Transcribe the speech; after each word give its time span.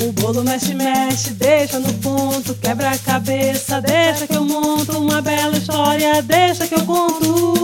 O 0.00 0.12
bolo 0.12 0.44
mexe, 0.44 0.74
mexe, 0.74 1.30
deixa 1.32 1.80
no 1.80 1.92
ponto, 1.94 2.54
quebra 2.54 2.90
a 2.90 2.98
cabeça, 2.98 3.80
deixa 3.80 4.28
que 4.28 4.36
eu 4.36 4.44
monto 4.44 4.96
uma 4.96 5.20
bela 5.20 5.56
história, 5.56 6.22
deixa 6.22 6.68
que 6.68 6.74
eu 6.76 6.86
conto. 6.86 7.54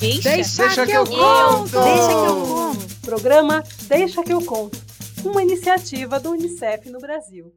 Deixa, 0.00 0.30
Deixa, 0.30 0.62
deixa 0.62 0.86
que, 0.86 0.92
que 0.92 0.96
eu 0.96 1.04
eu 1.04 1.06
conto. 1.06 1.70
Deixa 1.70 2.08
que 2.08 2.26
eu 2.26 2.46
conto. 2.46 2.96
Programa 3.02 3.62
Deixa 3.82 4.22
que 4.22 4.32
eu 4.32 4.40
conto, 4.42 4.78
uma 5.22 5.42
iniciativa 5.42 6.18
do 6.18 6.30
UNICEF 6.30 6.88
no 6.88 6.98
Brasil. 6.98 7.52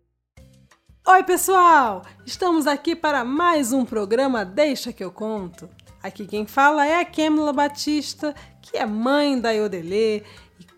Oi, 1.07 1.23
pessoal! 1.23 2.03
Estamos 2.25 2.67
aqui 2.67 2.97
para 2.97 3.23
mais 3.23 3.71
um 3.71 3.85
programa 3.85 4.43
Deixa 4.43 4.91
que 4.91 5.03
eu 5.03 5.11
conto. 5.11 5.69
Aqui 6.03 6.27
quem 6.27 6.45
fala 6.45 6.85
é 6.85 6.99
a 6.99 7.05
Kemla 7.05 7.53
Batista, 7.53 8.35
que 8.61 8.77
é 8.77 8.85
mãe 8.85 9.39
da 9.39 9.51
Iodelê 9.51 10.23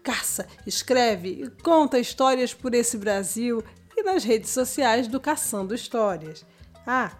caça, 0.10 0.48
escreve 0.66 1.44
e 1.44 1.50
conta 1.62 2.00
histórias 2.00 2.52
por 2.52 2.74
esse 2.74 2.98
Brasil 2.98 3.64
e 3.96 4.02
nas 4.02 4.24
redes 4.24 4.50
sociais 4.50 5.08
do 5.08 5.20
Caçando 5.20 5.76
Histórias. 5.76 6.44
Ah, 6.86 7.12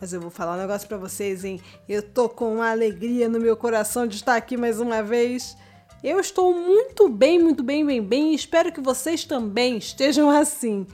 mas 0.00 0.14
eu 0.14 0.22
vou 0.22 0.30
falar 0.30 0.54
um 0.56 0.60
negócio 0.60 0.88
para 0.88 0.96
vocês, 0.96 1.44
hein? 1.44 1.60
Eu 1.86 2.02
tô 2.02 2.30
com 2.30 2.54
uma 2.54 2.70
alegria 2.70 3.28
no 3.28 3.38
meu 3.38 3.54
coração 3.58 4.06
de 4.06 4.16
estar 4.16 4.36
aqui 4.36 4.56
mais 4.56 4.80
uma 4.80 5.02
vez. 5.02 5.54
Eu 6.02 6.18
estou 6.18 6.54
muito 6.54 7.10
bem, 7.10 7.38
muito 7.38 7.62
bem, 7.62 7.84
bem, 7.84 8.02
bem 8.02 8.32
e 8.32 8.36
espero 8.36 8.72
que 8.72 8.80
vocês 8.80 9.22
também 9.22 9.76
estejam 9.76 10.30
assim. 10.30 10.86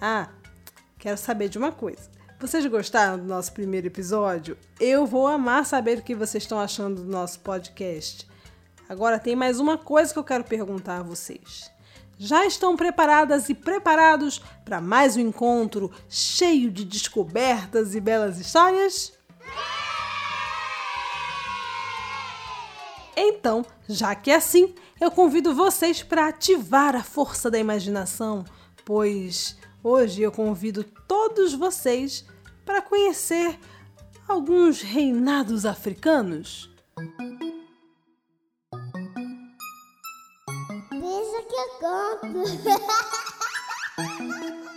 Ah, 0.00 0.30
quero 0.98 1.18
saber 1.18 1.50
de 1.50 1.58
uma 1.58 1.72
coisa. 1.72 2.08
Vocês 2.40 2.64
gostaram 2.64 3.18
do 3.18 3.24
nosso 3.24 3.52
primeiro 3.52 3.86
episódio? 3.86 4.56
Eu 4.80 5.04
vou 5.04 5.26
amar 5.26 5.66
saber 5.66 5.98
o 5.98 6.02
que 6.02 6.14
vocês 6.14 6.44
estão 6.44 6.58
achando 6.58 7.02
do 7.02 7.10
nosso 7.10 7.40
podcast. 7.40 8.26
Agora 8.88 9.18
tem 9.18 9.34
mais 9.34 9.58
uma 9.58 9.76
coisa 9.76 10.12
que 10.12 10.18
eu 10.18 10.24
quero 10.24 10.44
perguntar 10.44 10.98
a 10.98 11.02
vocês. 11.02 11.70
Já 12.18 12.46
estão 12.46 12.76
preparadas 12.76 13.48
e 13.48 13.54
preparados 13.54 14.40
para 14.64 14.80
mais 14.80 15.16
um 15.16 15.20
encontro 15.20 15.90
cheio 16.08 16.70
de 16.70 16.84
descobertas 16.84 17.94
e 17.94 18.00
belas 18.00 18.38
histórias? 18.38 19.12
Então, 23.16 23.64
já 23.88 24.14
que 24.14 24.30
é 24.30 24.36
assim, 24.36 24.74
eu 25.00 25.10
convido 25.10 25.54
vocês 25.54 26.02
para 26.02 26.28
ativar 26.28 26.94
a 26.94 27.02
força 27.02 27.50
da 27.50 27.58
imaginação, 27.58 28.44
pois 28.84 29.56
hoje 29.82 30.22
eu 30.22 30.30
convido 30.30 30.84
todos 31.08 31.54
vocês 31.54 32.24
para 32.64 32.80
conhecer 32.80 33.58
alguns 34.28 34.80
reinados 34.80 35.66
africanos. 35.66 36.70
Que 41.46 41.54
eu 41.54 41.68
conto. 41.80 42.42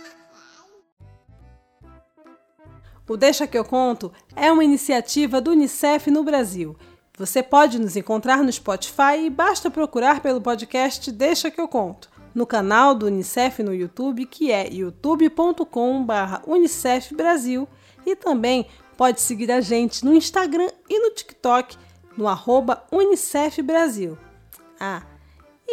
O 3.10 3.16
Deixa 3.16 3.44
que 3.44 3.58
eu 3.58 3.64
conto 3.64 4.12
é 4.36 4.52
uma 4.52 4.62
iniciativa 4.62 5.40
do 5.40 5.50
UNICEF 5.50 6.12
no 6.12 6.22
Brasil. 6.22 6.76
Você 7.18 7.42
pode 7.42 7.76
nos 7.76 7.96
encontrar 7.96 8.44
no 8.44 8.52
Spotify 8.52 9.24
e 9.24 9.30
basta 9.30 9.68
procurar 9.68 10.20
pelo 10.20 10.40
podcast 10.40 11.10
Deixa 11.10 11.50
que 11.50 11.60
eu 11.60 11.66
conto, 11.66 12.08
no 12.32 12.46
canal 12.46 12.94
do 12.94 13.06
UNICEF 13.06 13.64
no 13.64 13.74
YouTube, 13.74 14.26
que 14.26 14.52
é 14.52 14.72
youtube.com/unicef 14.72 17.12
Brasil, 17.16 17.66
e 18.06 18.14
também 18.14 18.68
pode 18.96 19.20
seguir 19.20 19.50
a 19.50 19.60
gente 19.60 20.04
no 20.04 20.14
Instagram 20.14 20.68
e 20.88 21.00
no 21.00 21.10
TikTok 21.10 21.76
no 22.16 22.28
arroba 22.28 22.84
Unicef 22.92 23.60
Brasil. 23.60 24.16
Ah, 24.78 25.02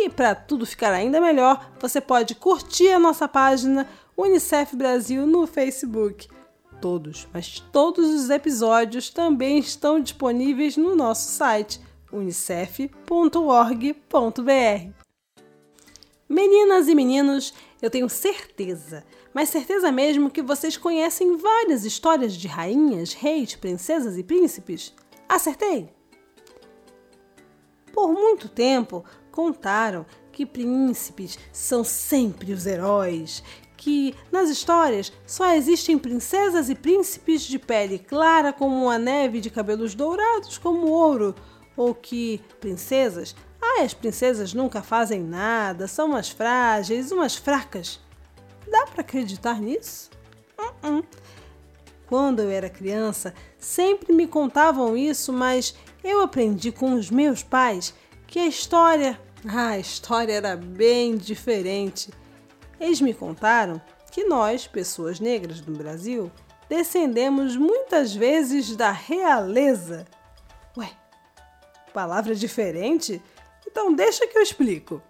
e 0.05 0.09
para 0.09 0.35
tudo 0.35 0.65
ficar 0.65 0.93
ainda 0.93 1.19
melhor, 1.19 1.71
você 1.79 1.99
pode 1.99 2.35
curtir 2.35 2.89
a 2.89 2.99
nossa 2.99 3.27
página 3.27 3.87
Unicef 4.15 4.75
Brasil 4.75 5.25
no 5.25 5.47
Facebook. 5.47 6.27
Todos, 6.79 7.27
mas 7.33 7.59
todos 7.71 8.07
os 8.13 8.29
episódios 8.29 9.09
também 9.09 9.57
estão 9.57 9.99
disponíveis 9.99 10.77
no 10.77 10.95
nosso 10.95 11.31
site 11.31 11.81
unicef.org.br. 12.11 12.91
Meninas 16.29 16.87
e 16.87 16.95
meninos, 16.95 17.53
eu 17.81 17.89
tenho 17.89 18.09
certeza, 18.09 19.03
mas 19.33 19.49
certeza 19.49 19.91
mesmo 19.91 20.29
que 20.29 20.41
vocês 20.41 20.77
conhecem 20.77 21.37
várias 21.37 21.85
histórias 21.85 22.33
de 22.33 22.47
rainhas, 22.47 23.13
reis, 23.13 23.55
princesas 23.55 24.17
e 24.17 24.23
príncipes. 24.23 24.93
Acertei? 25.27 25.89
Por 27.93 28.13
muito 28.13 28.47
tempo, 28.49 29.03
contaram 29.37 30.03
que 30.31 30.47
príncipes 30.47 31.37
são 31.53 31.83
sempre 31.83 32.53
os 32.53 32.65
heróis, 32.65 33.43
que 33.77 34.15
nas 34.31 34.49
histórias 34.49 35.13
só 35.27 35.53
existem 35.53 35.95
princesas 35.95 36.71
e 36.71 36.75
príncipes 36.75 37.43
de 37.43 37.59
pele 37.59 37.99
clara 37.99 38.51
como 38.51 38.89
a 38.89 38.97
neve 38.97 39.39
de 39.39 39.51
cabelos 39.51 39.93
dourados 39.93 40.57
como 40.57 40.87
ouro, 40.87 41.35
ou 41.75 41.93
que 41.93 42.41
princesas, 42.59 43.35
ai, 43.61 43.85
as 43.85 43.93
princesas 43.93 44.55
nunca 44.55 44.81
fazem 44.81 45.21
nada, 45.21 45.87
são 45.87 46.07
umas 46.07 46.29
frágeis, 46.29 47.11
umas 47.11 47.35
fracas. 47.35 47.99
Dá 48.67 48.87
para 48.87 49.01
acreditar 49.01 49.61
nisso? 49.61 50.09
Uh 50.57 50.87
-uh. 50.87 51.05
Quando 52.07 52.39
eu 52.39 52.49
era 52.49 52.71
criança, 52.71 53.35
sempre 53.59 54.15
me 54.15 54.25
contavam 54.25 54.97
isso, 54.97 55.31
mas 55.31 55.75
eu 56.03 56.21
aprendi 56.21 56.71
com 56.71 56.95
os 56.95 57.11
meus 57.11 57.43
pais 57.43 57.93
que 58.25 58.39
a 58.39 58.47
história, 58.47 59.19
ah, 59.49 59.69
a 59.69 59.79
história 59.79 60.33
era 60.33 60.55
bem 60.55 61.15
diferente. 61.15 62.11
Eles 62.79 63.01
me 63.01 63.13
contaram 63.13 63.81
que 64.11 64.25
nós, 64.25 64.67
pessoas 64.67 65.19
negras 65.19 65.61
do 65.61 65.71
Brasil, 65.71 66.31
descendemos 66.69 67.55
muitas 67.55 68.13
vezes 68.13 68.75
da 68.75 68.91
realeza. 68.91 70.05
Ué, 70.77 70.89
palavra 71.93 72.35
diferente? 72.35 73.21
Então 73.65 73.93
deixa 73.93 74.27
que 74.27 74.37
eu 74.37 74.41
explico. 74.41 75.01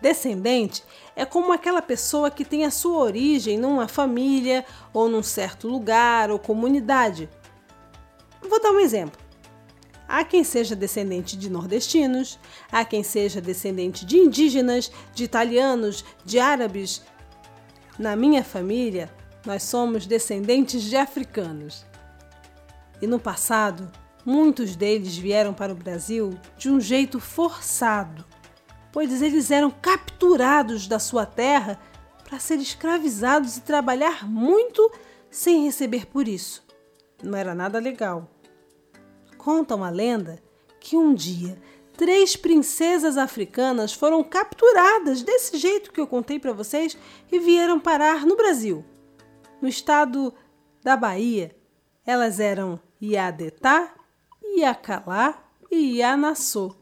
Descendente 0.00 0.84
é 1.16 1.24
como 1.24 1.52
aquela 1.52 1.80
pessoa 1.80 2.30
que 2.30 2.44
tem 2.44 2.64
a 2.66 2.70
sua 2.70 2.98
origem 2.98 3.56
numa 3.56 3.88
família 3.88 4.64
ou 4.92 5.08
num 5.08 5.22
certo 5.22 5.68
lugar 5.68 6.30
ou 6.30 6.38
comunidade. 6.38 7.28
Vou 8.42 8.60
dar 8.60 8.72
um 8.72 8.80
exemplo. 8.80 9.23
Há 10.16 10.22
quem 10.22 10.44
seja 10.44 10.76
descendente 10.76 11.36
de 11.36 11.50
nordestinos, 11.50 12.38
há 12.70 12.84
quem 12.84 13.02
seja 13.02 13.40
descendente 13.40 14.06
de 14.06 14.16
indígenas, 14.16 14.88
de 15.12 15.24
italianos, 15.24 16.04
de 16.24 16.38
árabes. 16.38 17.02
Na 17.98 18.14
minha 18.14 18.44
família, 18.44 19.12
nós 19.44 19.64
somos 19.64 20.06
descendentes 20.06 20.84
de 20.84 20.96
africanos. 20.96 21.84
E 23.02 23.08
no 23.08 23.18
passado, 23.18 23.90
muitos 24.24 24.76
deles 24.76 25.16
vieram 25.16 25.52
para 25.52 25.72
o 25.72 25.76
Brasil 25.76 26.38
de 26.56 26.70
um 26.70 26.80
jeito 26.80 27.18
forçado, 27.18 28.24
pois 28.92 29.20
eles 29.20 29.50
eram 29.50 29.68
capturados 29.68 30.86
da 30.86 31.00
sua 31.00 31.26
terra 31.26 31.76
para 32.22 32.38
ser 32.38 32.60
escravizados 32.60 33.56
e 33.56 33.62
trabalhar 33.62 34.30
muito 34.30 34.92
sem 35.28 35.64
receber 35.64 36.06
por 36.06 36.28
isso. 36.28 36.62
Não 37.20 37.36
era 37.36 37.52
nada 37.52 37.80
legal. 37.80 38.30
Conta 39.44 39.74
uma 39.74 39.90
lenda 39.90 40.42
que 40.80 40.96
um 40.96 41.12
dia 41.12 41.60
três 41.98 42.34
princesas 42.34 43.18
africanas 43.18 43.92
foram 43.92 44.24
capturadas 44.24 45.20
desse 45.20 45.58
jeito 45.58 45.92
que 45.92 46.00
eu 46.00 46.06
contei 46.06 46.38
para 46.38 46.54
vocês 46.54 46.96
e 47.30 47.38
vieram 47.38 47.78
parar 47.78 48.24
no 48.24 48.36
Brasil, 48.36 48.82
no 49.60 49.68
estado 49.68 50.32
da 50.82 50.96
Bahia. 50.96 51.54
Elas 52.06 52.40
eram 52.40 52.80
Iadetá, 52.98 53.94
Iacalá 54.56 55.44
e 55.70 55.98
Ianassô, 55.98 56.74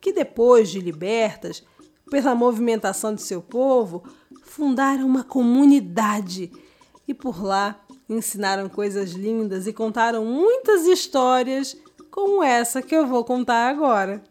que 0.00 0.12
depois 0.12 0.70
de 0.70 0.80
libertas 0.80 1.62
pela 2.10 2.34
movimentação 2.34 3.14
de 3.14 3.22
seu 3.22 3.40
povo, 3.40 4.02
fundaram 4.42 5.06
uma 5.06 5.22
comunidade 5.22 6.50
e 7.06 7.14
por 7.14 7.40
lá 7.40 7.80
ensinaram 8.08 8.68
coisas 8.68 9.12
lindas 9.12 9.66
e 9.66 9.72
contaram 9.72 10.24
muitas 10.24 10.86
histórias 10.86 11.76
como 12.14 12.44
essa 12.44 12.80
que 12.80 12.94
eu 12.94 13.08
vou 13.08 13.24
contar 13.24 13.68
agora. 13.68 14.22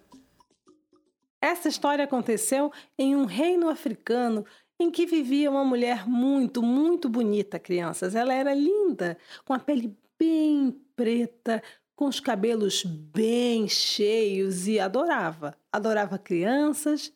Essa 1.41 1.67
história 1.67 2.05
aconteceu 2.05 2.71
em 2.97 3.13
um 3.13 3.25
reino 3.25 3.67
africano 3.67 4.45
em 4.79 4.89
que 4.89 5.05
vivia 5.05 5.51
uma 5.51 5.65
mulher 5.65 6.07
muito, 6.07 6.63
muito 6.63 7.09
bonita, 7.09 7.59
crianças. 7.59 8.15
Ela 8.15 8.33
era 8.33 8.53
linda, 8.53 9.17
com 9.43 9.53
a 9.53 9.59
pele 9.59 9.97
bem 10.17 10.71
preta, 10.95 11.61
com 11.93 12.05
os 12.05 12.21
cabelos 12.21 12.83
bem 12.85 13.67
cheios 13.67 14.65
e 14.65 14.79
adorava. 14.79 15.53
Adorava 15.69 16.17
crianças, 16.17 17.11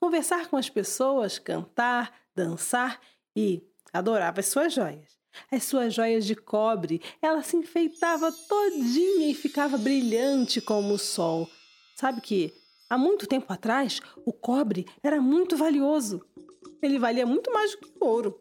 conversar 0.00 0.48
com 0.48 0.56
as 0.56 0.68
pessoas, 0.68 1.38
cantar, 1.38 2.12
dançar 2.34 3.00
e 3.36 3.62
adorava 3.92 4.40
as 4.40 4.46
suas 4.46 4.74
joias 4.74 5.17
as 5.50 5.64
suas 5.64 5.94
joias 5.94 6.24
de 6.26 6.34
cobre. 6.34 7.00
Ela 7.20 7.42
se 7.42 7.56
enfeitava 7.56 8.32
todinha 8.32 9.30
e 9.30 9.34
ficava 9.34 9.76
brilhante 9.76 10.60
como 10.60 10.94
o 10.94 10.98
sol. 10.98 11.48
Sabe 11.96 12.20
que 12.20 12.52
Há 12.90 12.96
muito 12.96 13.26
tempo 13.26 13.52
atrás, 13.52 14.00
o 14.24 14.32
cobre 14.32 14.86
era 15.02 15.20
muito 15.20 15.58
valioso. 15.58 16.24
Ele 16.80 16.98
valia 16.98 17.26
muito 17.26 17.52
mais 17.52 17.72
do 17.72 17.78
que 17.78 17.92
o 18.00 18.06
ouro. 18.06 18.40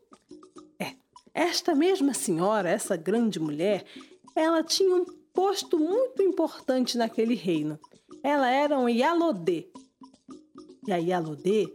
É, 0.79 0.93
esta 1.33 1.75
mesma 1.75 2.13
senhora, 2.13 2.69
essa 2.69 2.95
grande 2.95 3.41
mulher, 3.41 3.83
ela 4.33 4.63
tinha 4.63 4.95
um 4.95 5.05
posto 5.33 5.77
muito 5.77 6.23
importante 6.23 6.97
naquele 6.97 7.35
reino. 7.35 7.77
Ela 8.23 8.49
era 8.49 8.79
um 8.79 8.87
Yalodê. 8.87 9.69
E 10.87 10.93
a 10.93 10.97
Yalodê, 10.97 11.67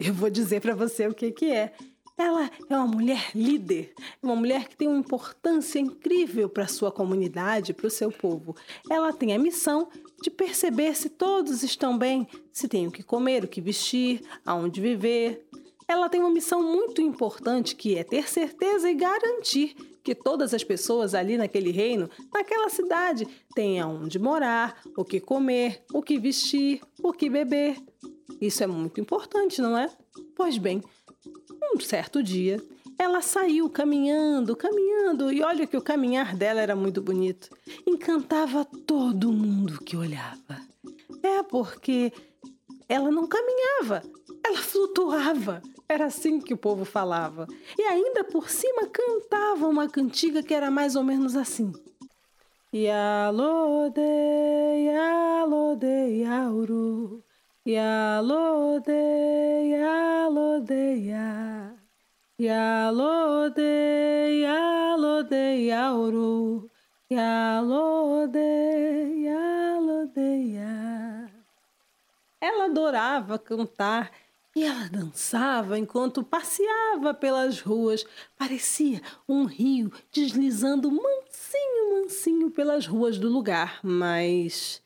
eu 0.00 0.12
vou 0.12 0.28
dizer 0.28 0.60
para 0.60 0.74
você 0.74 1.06
o 1.06 1.14
que, 1.14 1.30
que 1.30 1.52
é. 1.52 1.72
Ela 2.18 2.50
é 2.68 2.76
uma 2.76 2.86
mulher 2.88 3.30
líder, 3.32 3.94
uma 4.20 4.34
mulher 4.34 4.68
que 4.68 4.76
tem 4.76 4.88
uma 4.88 4.98
importância 4.98 5.78
incrível 5.78 6.48
para 6.48 6.64
a 6.64 6.68
sua 6.68 6.90
comunidade, 6.90 7.72
para 7.72 7.86
o 7.86 7.90
seu 7.90 8.10
povo. 8.10 8.56
Ela 8.90 9.12
tem 9.12 9.32
a 9.32 9.38
missão 9.38 9.88
de 10.20 10.28
perceber 10.28 10.96
se 10.96 11.08
todos 11.08 11.62
estão 11.62 11.96
bem, 11.96 12.26
se 12.52 12.66
tem 12.66 12.88
o 12.88 12.90
que 12.90 13.04
comer, 13.04 13.44
o 13.44 13.48
que 13.48 13.60
vestir, 13.60 14.20
aonde 14.44 14.80
viver. 14.80 15.46
Ela 15.86 16.08
tem 16.08 16.20
uma 16.20 16.30
missão 16.30 16.60
muito 16.60 17.00
importante 17.00 17.76
que 17.76 17.96
é 17.96 18.02
ter 18.02 18.28
certeza 18.28 18.90
e 18.90 18.94
garantir 18.94 19.76
que 20.02 20.14
todas 20.14 20.52
as 20.52 20.64
pessoas 20.64 21.14
ali 21.14 21.36
naquele 21.36 21.70
reino, 21.70 22.10
naquela 22.34 22.68
cidade, 22.68 23.28
tenham 23.54 23.94
onde 23.94 24.18
morar, 24.18 24.82
o 24.96 25.04
que 25.04 25.20
comer, 25.20 25.84
o 25.94 26.02
que 26.02 26.18
vestir, 26.18 26.80
o 27.00 27.12
que 27.12 27.30
beber. 27.30 27.76
Isso 28.40 28.64
é 28.64 28.66
muito 28.66 29.00
importante, 29.00 29.60
não 29.60 29.78
é? 29.78 29.88
Pois 30.34 30.58
bem, 30.58 30.82
um 31.74 31.80
certo 31.80 32.22
dia, 32.22 32.62
ela 32.98 33.22
saiu 33.22 33.70
caminhando, 33.70 34.56
caminhando, 34.56 35.32
e 35.32 35.42
olha 35.42 35.66
que 35.66 35.76
o 35.76 35.82
caminhar 35.82 36.34
dela 36.34 36.60
era 36.60 36.74
muito 36.74 37.00
bonito. 37.00 37.48
Encantava 37.86 38.64
todo 38.64 39.32
mundo 39.32 39.78
que 39.84 39.96
olhava. 39.96 40.60
É 41.22 41.42
porque 41.42 42.12
ela 42.88 43.10
não 43.10 43.26
caminhava, 43.26 44.02
ela 44.44 44.58
flutuava. 44.58 45.62
Era 45.88 46.06
assim 46.06 46.40
que 46.40 46.52
o 46.52 46.58
povo 46.58 46.84
falava. 46.84 47.46
E 47.78 47.82
ainda 47.82 48.22
por 48.24 48.50
cima 48.50 48.86
cantava 48.88 49.66
uma 49.66 49.88
cantiga 49.88 50.42
que 50.42 50.52
era 50.52 50.70
mais 50.70 50.96
ou 50.96 51.02
menos 51.02 51.34
assim. 51.34 51.72
Yalode, 52.74 54.00
yalode, 54.84 56.20
yauru. 56.20 57.24
Yalode, 57.66 58.92
yalode, 59.70 61.06
ya. 61.06 61.57
Yalode, 62.40 63.60
yalode, 64.42 65.66
yauru. 65.66 66.70
Yalode, 67.10 68.38
yalode, 69.24 70.52
ya. 70.54 71.28
Ela 72.40 72.66
adorava 72.66 73.40
cantar 73.40 74.12
e 74.54 74.62
ela 74.62 74.88
dançava 74.88 75.76
enquanto 75.76 76.22
passeava 76.22 77.12
pelas 77.12 77.60
ruas. 77.60 78.06
Parecia 78.36 79.02
um 79.28 79.44
rio 79.44 79.90
deslizando 80.12 80.92
mansinho, 80.92 82.00
mansinho 82.00 82.52
pelas 82.52 82.86
ruas 82.86 83.18
do 83.18 83.28
lugar, 83.28 83.80
mas 83.82 84.80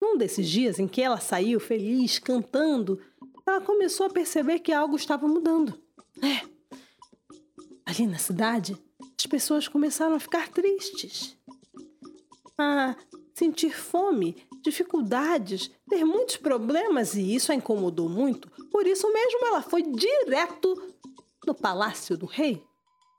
num 0.00 0.16
desses 0.16 0.48
dias 0.48 0.78
em 0.78 0.88
que 0.88 1.02
ela 1.02 1.20
saiu 1.20 1.60
feliz, 1.60 2.18
cantando, 2.18 2.98
ela 3.46 3.60
começou 3.60 4.06
a 4.06 4.10
perceber 4.10 4.60
que 4.60 4.72
algo 4.72 4.96
estava 4.96 5.28
mudando. 5.28 5.84
É. 6.22 6.46
Ali 7.84 8.06
na 8.06 8.18
cidade, 8.18 8.76
as 9.18 9.26
pessoas 9.26 9.68
começaram 9.68 10.16
a 10.16 10.20
ficar 10.20 10.48
tristes, 10.48 11.36
a 12.58 12.96
sentir 13.34 13.76
fome, 13.76 14.36
dificuldades, 14.62 15.70
ter 15.88 16.04
muitos 16.04 16.36
problemas 16.36 17.14
e 17.14 17.34
isso 17.34 17.52
a 17.52 17.54
incomodou 17.54 18.08
muito. 18.08 18.50
Por 18.70 18.86
isso 18.86 19.10
mesmo 19.12 19.46
ela 19.46 19.62
foi 19.62 19.82
direto 19.82 20.94
no 21.46 21.54
palácio 21.54 22.16
do 22.16 22.26
rei. 22.26 22.62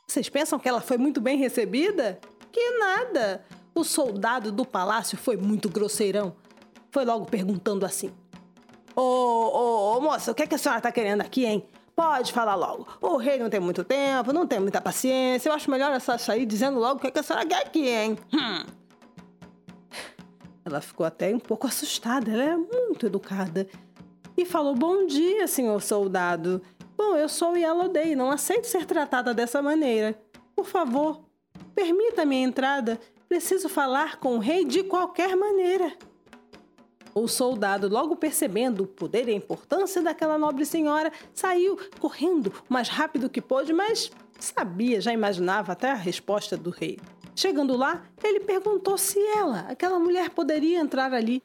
Vocês 0.07 0.29
pensam 0.29 0.59
que 0.59 0.67
ela 0.67 0.81
foi 0.81 0.97
muito 0.97 1.21
bem 1.21 1.37
recebida? 1.37 2.19
Que 2.51 2.77
nada! 2.77 3.45
O 3.73 3.83
soldado 3.83 4.51
do 4.51 4.65
palácio 4.65 5.17
foi 5.17 5.37
muito 5.37 5.69
grosseirão 5.69 6.35
foi 6.97 7.05
logo 7.05 7.25
perguntando 7.25 7.85
assim: 7.85 8.11
Ô, 8.95 9.01
ô, 9.01 9.97
ô, 9.97 10.01
moça, 10.01 10.31
o 10.31 10.35
que, 10.35 10.41
é 10.41 10.47
que 10.47 10.55
a 10.55 10.57
senhora 10.57 10.81
tá 10.81 10.91
querendo 10.91 11.21
aqui, 11.21 11.45
hein? 11.45 11.63
Pode 11.97 12.31
falar 12.31 12.53
logo. 12.53 12.87
O 13.01 13.17
rei 13.17 13.39
não 13.39 13.49
tem 13.49 13.59
muito 13.59 13.83
tempo, 13.83 14.31
não 14.31 14.45
tem 14.45 14.59
muita 14.59 14.79
paciência. 14.79 15.49
Eu 15.49 15.53
acho 15.53 15.71
melhor 15.71 15.91
essa 15.91 16.15
sair 16.19 16.45
dizendo 16.45 16.77
logo 16.77 16.97
o 16.97 16.99
que, 16.99 17.07
é 17.07 17.11
que 17.11 17.17
a 17.17 17.23
senhora 17.23 17.43
quer 17.43 17.65
aqui, 17.65 17.89
hein? 17.89 18.19
Hum. 18.31 18.63
Ela 20.63 20.79
ficou 20.79 21.07
até 21.07 21.33
um 21.33 21.39
pouco 21.39 21.65
assustada, 21.65 22.29
ela 22.29 22.43
é 22.43 22.55
muito 22.55 23.07
educada. 23.07 23.67
E 24.37 24.45
falou: 24.45 24.75
Bom 24.75 25.07
dia, 25.07 25.47
senhor 25.47 25.81
soldado. 25.81 26.61
Bom, 26.95 27.15
eu 27.15 27.27
sou 27.27 27.57
Yellow 27.57 27.91
não 28.15 28.29
aceito 28.29 28.67
ser 28.67 28.85
tratada 28.85 29.33
dessa 29.33 29.59
maneira. 29.59 30.15
Por 30.55 30.67
favor, 30.67 31.23
permita-me 31.73 32.35
a 32.35 32.47
entrada. 32.47 32.99
Preciso 33.27 33.67
falar 33.67 34.19
com 34.19 34.35
o 34.35 34.39
rei 34.39 34.65
de 34.65 34.83
qualquer 34.83 35.35
maneira. 35.35 35.91
O 37.19 37.27
soldado, 37.27 37.89
logo 37.89 38.15
percebendo 38.15 38.83
o 38.83 38.87
poder 38.87 39.27
e 39.27 39.31
a 39.31 39.35
importância 39.35 40.03
daquela 40.03 40.37
nobre 40.37 40.63
senhora, 40.63 41.11
saiu 41.33 41.75
correndo 41.99 42.53
o 42.69 42.71
mais 42.71 42.89
rápido 42.89 43.27
que 43.27 43.41
pôde, 43.41 43.73
mas 43.73 44.11
sabia, 44.39 45.01
já 45.01 45.11
imaginava 45.11 45.71
até 45.71 45.89
a 45.89 45.95
resposta 45.95 46.55
do 46.55 46.69
rei. 46.69 46.99
Chegando 47.35 47.75
lá, 47.75 48.05
ele 48.23 48.41
perguntou 48.41 48.99
se 48.99 49.19
ela, 49.29 49.61
aquela 49.61 49.97
mulher, 49.97 50.29
poderia 50.29 50.79
entrar 50.79 51.11
ali. 51.11 51.41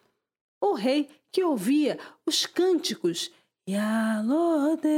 O 0.61 0.75
rei, 0.75 1.09
que 1.33 1.43
ouvia 1.43 1.99
os 2.27 2.45
cânticos 2.45 3.31
Yalode, 3.67 4.89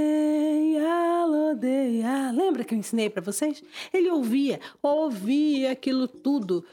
Yalode, 0.74 1.98
ya. 1.98 2.32
Lembra 2.32 2.64
que 2.64 2.74
eu 2.74 2.78
ensinei 2.78 3.08
para 3.08 3.22
vocês? 3.22 3.62
Ele 3.92 4.10
ouvia, 4.10 4.58
ouvia 4.82 5.70
aquilo 5.70 6.08
tudo 6.08 6.64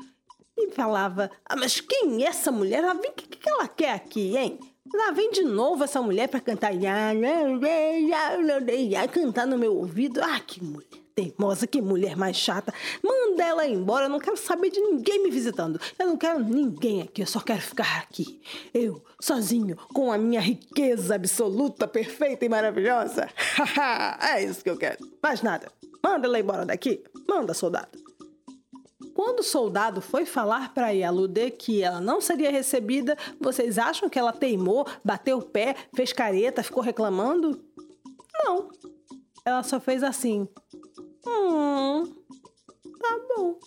e 0.67 0.71
falava: 0.71 1.29
Ah, 1.45 1.55
mas 1.55 1.79
quem 1.79 2.23
é 2.23 2.27
essa 2.27 2.51
mulher? 2.51 2.83
Ela 2.83 2.93
vem, 2.93 3.11
o 3.11 3.13
que, 3.13 3.27
que 3.27 3.49
ela 3.49 3.67
quer 3.67 3.93
aqui, 3.93 4.37
hein? 4.37 4.59
Lá 4.93 5.11
vem 5.11 5.31
de 5.31 5.43
novo 5.43 5.83
essa 5.83 6.01
mulher 6.01 6.27
para 6.27 6.39
cantar. 6.39 6.71
Cantar 9.11 9.47
no 9.47 9.57
meu 9.57 9.75
ouvido. 9.75 10.21
Ah, 10.21 10.39
que 10.39 10.63
mulher 10.63 11.01
teimosa, 11.15 11.67
que 11.67 11.81
mulher 11.81 12.15
mais 12.15 12.35
chata. 12.37 12.73
Manda 13.03 13.43
ela 13.43 13.67
embora. 13.67 14.05
Eu 14.05 14.09
não 14.09 14.19
quero 14.19 14.37
saber 14.37 14.69
de 14.69 14.79
ninguém 14.79 15.21
me 15.23 15.29
visitando. 15.29 15.79
Eu 15.97 16.07
não 16.07 16.17
quero 16.17 16.39
ninguém 16.39 17.01
aqui. 17.01 17.21
Eu 17.21 17.27
só 17.27 17.39
quero 17.39 17.61
ficar 17.61 17.99
aqui. 17.99 18.41
Eu, 18.73 19.03
sozinho, 19.19 19.77
com 19.93 20.11
a 20.11 20.17
minha 20.17 20.41
riqueza 20.41 21.15
absoluta, 21.15 21.87
perfeita 21.87 22.45
e 22.45 22.49
maravilhosa. 22.49 23.29
é 24.21 24.43
isso 24.43 24.63
que 24.63 24.69
eu 24.69 24.77
quero. 24.77 24.97
Mais 25.21 25.41
nada. 25.41 25.71
Manda 26.03 26.27
ela 26.27 26.39
embora 26.39 26.65
daqui. 26.65 27.03
Manda, 27.27 27.53
soldado. 27.53 27.89
Quando 29.13 29.39
o 29.39 29.43
soldado 29.43 30.01
foi 30.01 30.25
falar 30.25 30.73
para 30.73 30.89
Yalude 30.89 31.51
que 31.51 31.83
ela 31.83 31.99
não 31.99 32.21
seria 32.21 32.51
recebida, 32.51 33.17
vocês 33.39 33.77
acham 33.77 34.09
que 34.09 34.17
ela 34.17 34.31
teimou, 34.31 34.85
bateu 35.03 35.39
o 35.39 35.45
pé, 35.45 35.75
fez 35.93 36.13
careta, 36.13 36.63
ficou 36.63 36.81
reclamando? 36.81 37.63
Não. 38.43 38.69
Ela 39.45 39.63
só 39.63 39.79
fez 39.79 40.03
assim. 40.03 40.47
Hum, 41.25 42.03
tá 42.99 43.19
bom. 43.35 43.59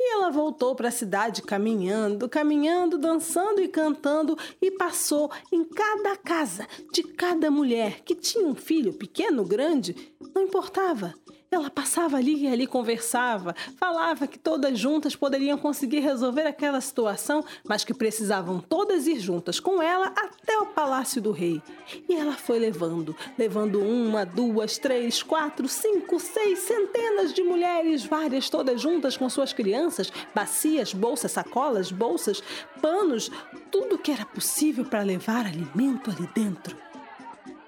E 0.00 0.12
ela 0.14 0.30
voltou 0.30 0.76
para 0.76 0.88
a 0.88 0.92
cidade 0.92 1.42
caminhando, 1.42 2.28
caminhando, 2.28 2.96
dançando 2.96 3.60
e 3.60 3.66
cantando 3.66 4.38
e 4.62 4.70
passou 4.70 5.30
em 5.52 5.64
cada 5.64 6.16
casa 6.16 6.66
de 6.92 7.02
cada 7.02 7.50
mulher 7.50 8.02
que 8.02 8.14
tinha 8.14 8.46
um 8.46 8.54
filho 8.54 8.92
pequeno, 8.92 9.44
grande, 9.44 10.14
não 10.32 10.42
importava. 10.42 11.14
Ela 11.50 11.70
passava 11.70 12.18
ali 12.18 12.44
e 12.44 12.48
ali 12.48 12.66
conversava, 12.66 13.54
falava 13.78 14.26
que 14.26 14.38
todas 14.38 14.78
juntas 14.78 15.16
poderiam 15.16 15.56
conseguir 15.56 16.00
resolver 16.00 16.46
aquela 16.46 16.78
situação, 16.80 17.42
mas 17.64 17.84
que 17.84 17.94
precisavam 17.94 18.60
todas 18.60 19.06
ir 19.06 19.18
juntas 19.18 19.58
com 19.58 19.80
ela 19.80 20.12
até 20.14 20.58
o 20.58 20.66
palácio 20.66 21.22
do 21.22 21.32
rei. 21.32 21.62
E 22.06 22.14
ela 22.14 22.34
foi 22.34 22.58
levando, 22.58 23.16
levando 23.38 23.80
uma, 23.80 24.26
duas, 24.26 24.76
três, 24.76 25.22
quatro, 25.22 25.66
cinco, 25.68 26.20
seis, 26.20 26.58
centenas 26.58 27.32
de 27.32 27.42
mulheres, 27.42 28.04
várias 28.04 28.50
todas 28.50 28.80
juntas 28.80 29.16
com 29.16 29.28
suas 29.30 29.54
crianças, 29.54 30.12
bacias, 30.34 30.92
bolsas, 30.92 31.32
sacolas, 31.32 31.90
bolsas, 31.90 32.42
panos, 32.82 33.30
tudo 33.70 33.96
que 33.96 34.12
era 34.12 34.26
possível 34.26 34.84
para 34.84 35.02
levar 35.02 35.46
alimento 35.46 36.10
ali 36.10 36.28
dentro. 36.34 36.87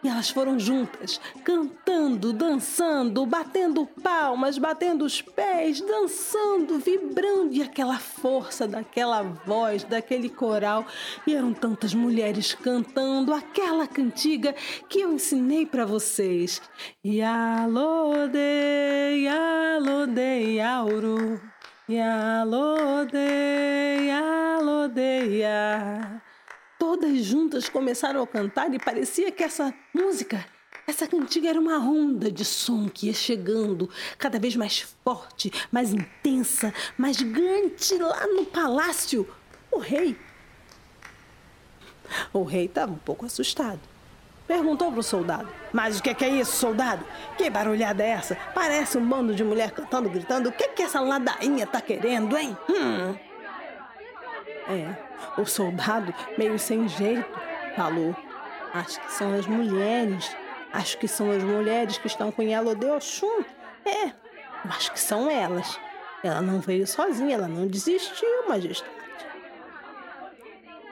E 0.02 0.08
elas 0.08 0.30
foram 0.30 0.58
juntas, 0.58 1.20
cantando, 1.44 2.32
dançando, 2.32 3.26
batendo 3.26 3.86
palmas, 3.86 4.56
batendo 4.56 5.04
os 5.04 5.20
pés, 5.20 5.82
dançando, 5.82 6.78
vibrando, 6.78 7.52
e 7.52 7.62
aquela 7.62 7.98
força 7.98 8.66
daquela 8.66 9.22
voz, 9.22 9.84
daquele 9.84 10.30
coral. 10.30 10.86
E 11.26 11.34
eram 11.34 11.52
tantas 11.52 11.92
mulheres 11.92 12.54
cantando 12.54 13.34
aquela 13.34 13.86
cantiga 13.86 14.54
que 14.88 15.00
eu 15.00 15.12
ensinei 15.12 15.66
para 15.66 15.84
vocês. 15.84 16.62
Yalode, 17.04 18.38
yalode, 19.22 20.54
yauru. 20.54 21.40
Yalode, 21.90 23.18
yalode, 24.06 25.38
ya 25.40 26.19
todas 26.90 27.24
juntas 27.24 27.68
começaram 27.68 28.20
a 28.20 28.26
cantar 28.26 28.74
e 28.74 28.78
parecia 28.78 29.30
que 29.30 29.44
essa 29.44 29.72
música, 29.94 30.44
essa 30.88 31.06
cantiga 31.06 31.48
era 31.48 31.60
uma 31.60 31.78
onda 31.78 32.32
de 32.32 32.44
som 32.44 32.88
que 32.88 33.06
ia 33.06 33.12
chegando 33.12 33.88
cada 34.18 34.40
vez 34.40 34.56
mais 34.56 34.80
forte, 35.04 35.52
mais 35.70 35.92
intensa, 35.92 36.74
mais 36.98 37.16
gigante 37.16 37.96
lá 37.96 38.26
no 38.26 38.44
palácio. 38.44 39.28
O 39.70 39.78
rei. 39.78 40.18
O 42.32 42.42
rei 42.42 42.64
estava 42.64 42.90
um 42.90 42.98
pouco 42.98 43.24
assustado. 43.24 43.78
Perguntou 44.48 44.90
para 44.90 44.98
o 44.98 45.04
soldado: 45.04 45.48
Mas 45.72 46.00
o 46.00 46.02
que 46.02 46.24
é 46.24 46.28
isso, 46.28 46.56
soldado? 46.56 47.04
Que 47.38 47.48
barulhada 47.48 48.02
é 48.02 48.08
essa? 48.08 48.34
Parece 48.52 48.98
um 48.98 49.08
bando 49.08 49.32
de 49.32 49.44
mulher 49.44 49.70
cantando, 49.70 50.10
gritando. 50.10 50.48
O 50.48 50.52
que, 50.52 50.70
que 50.70 50.82
essa 50.82 51.00
ladainha 51.00 51.68
tá 51.68 51.80
querendo, 51.80 52.36
hein? 52.36 52.58
Hum. 52.68 53.14
É, 54.68 55.09
o 55.36 55.44
soldado, 55.44 56.14
meio 56.36 56.58
sem 56.58 56.88
jeito, 56.88 57.24
falou: 57.76 58.14
Acho 58.72 59.00
que 59.00 59.12
são 59.12 59.34
as 59.34 59.46
mulheres. 59.46 60.36
Acho 60.72 60.98
que 60.98 61.08
são 61.08 61.30
as 61.30 61.42
mulheres 61.42 61.98
que 61.98 62.06
estão 62.06 62.30
com 62.30 62.42
Yellow 62.42 62.74
de. 62.74 62.86
É, 63.84 64.12
acho 64.68 64.92
que 64.92 65.00
são 65.00 65.28
elas. 65.28 65.78
Ela 66.22 66.40
não 66.40 66.60
veio 66.60 66.86
sozinha, 66.86 67.34
ela 67.34 67.48
não 67.48 67.66
desistiu, 67.66 68.48
majestade. 68.48 68.90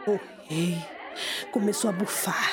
O 0.06 0.18
rei 0.48 0.78
começou 1.52 1.90
a 1.90 1.92
bufar. 1.92 2.50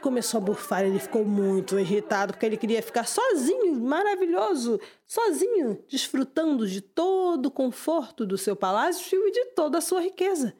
Começou 0.00 0.38
a 0.38 0.40
bufar, 0.40 0.84
ele 0.84 0.98
ficou 0.98 1.24
muito 1.24 1.78
irritado 1.78 2.32
porque 2.32 2.46
ele 2.46 2.56
queria 2.56 2.82
ficar 2.82 3.06
sozinho, 3.06 3.74
maravilhoso, 3.80 4.80
sozinho, 5.06 5.82
desfrutando 5.88 6.66
de 6.66 6.80
todo 6.80 7.46
o 7.46 7.50
conforto 7.50 8.26
do 8.26 8.36
seu 8.36 8.54
palácio 8.54 9.18
e 9.26 9.30
de 9.32 9.44
toda 9.46 9.78
a 9.78 9.80
sua 9.80 10.00
riqueza. 10.00 10.54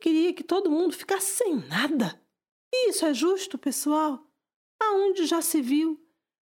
Queria 0.00 0.32
que 0.32 0.42
todo 0.42 0.70
mundo 0.70 0.96
ficasse 0.96 1.30
sem 1.32 1.56
nada. 1.56 2.20
Isso 2.72 3.04
é 3.04 3.12
justo, 3.12 3.58
pessoal? 3.58 4.26
Aonde 4.80 5.26
já 5.26 5.42
se 5.42 5.60
viu? 5.60 6.00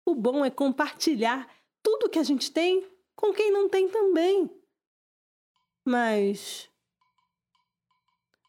O 0.07 0.15
bom 0.15 0.45
é 0.45 0.51
compartilhar 0.51 1.49
tudo 1.83 2.09
que 2.09 2.19
a 2.19 2.23
gente 2.23 2.51
tem 2.51 2.89
com 3.17 3.33
quem 3.33 3.53
não 3.53 3.69
tem 3.69 3.89
também. 3.89 4.49
Mas 5.85 6.71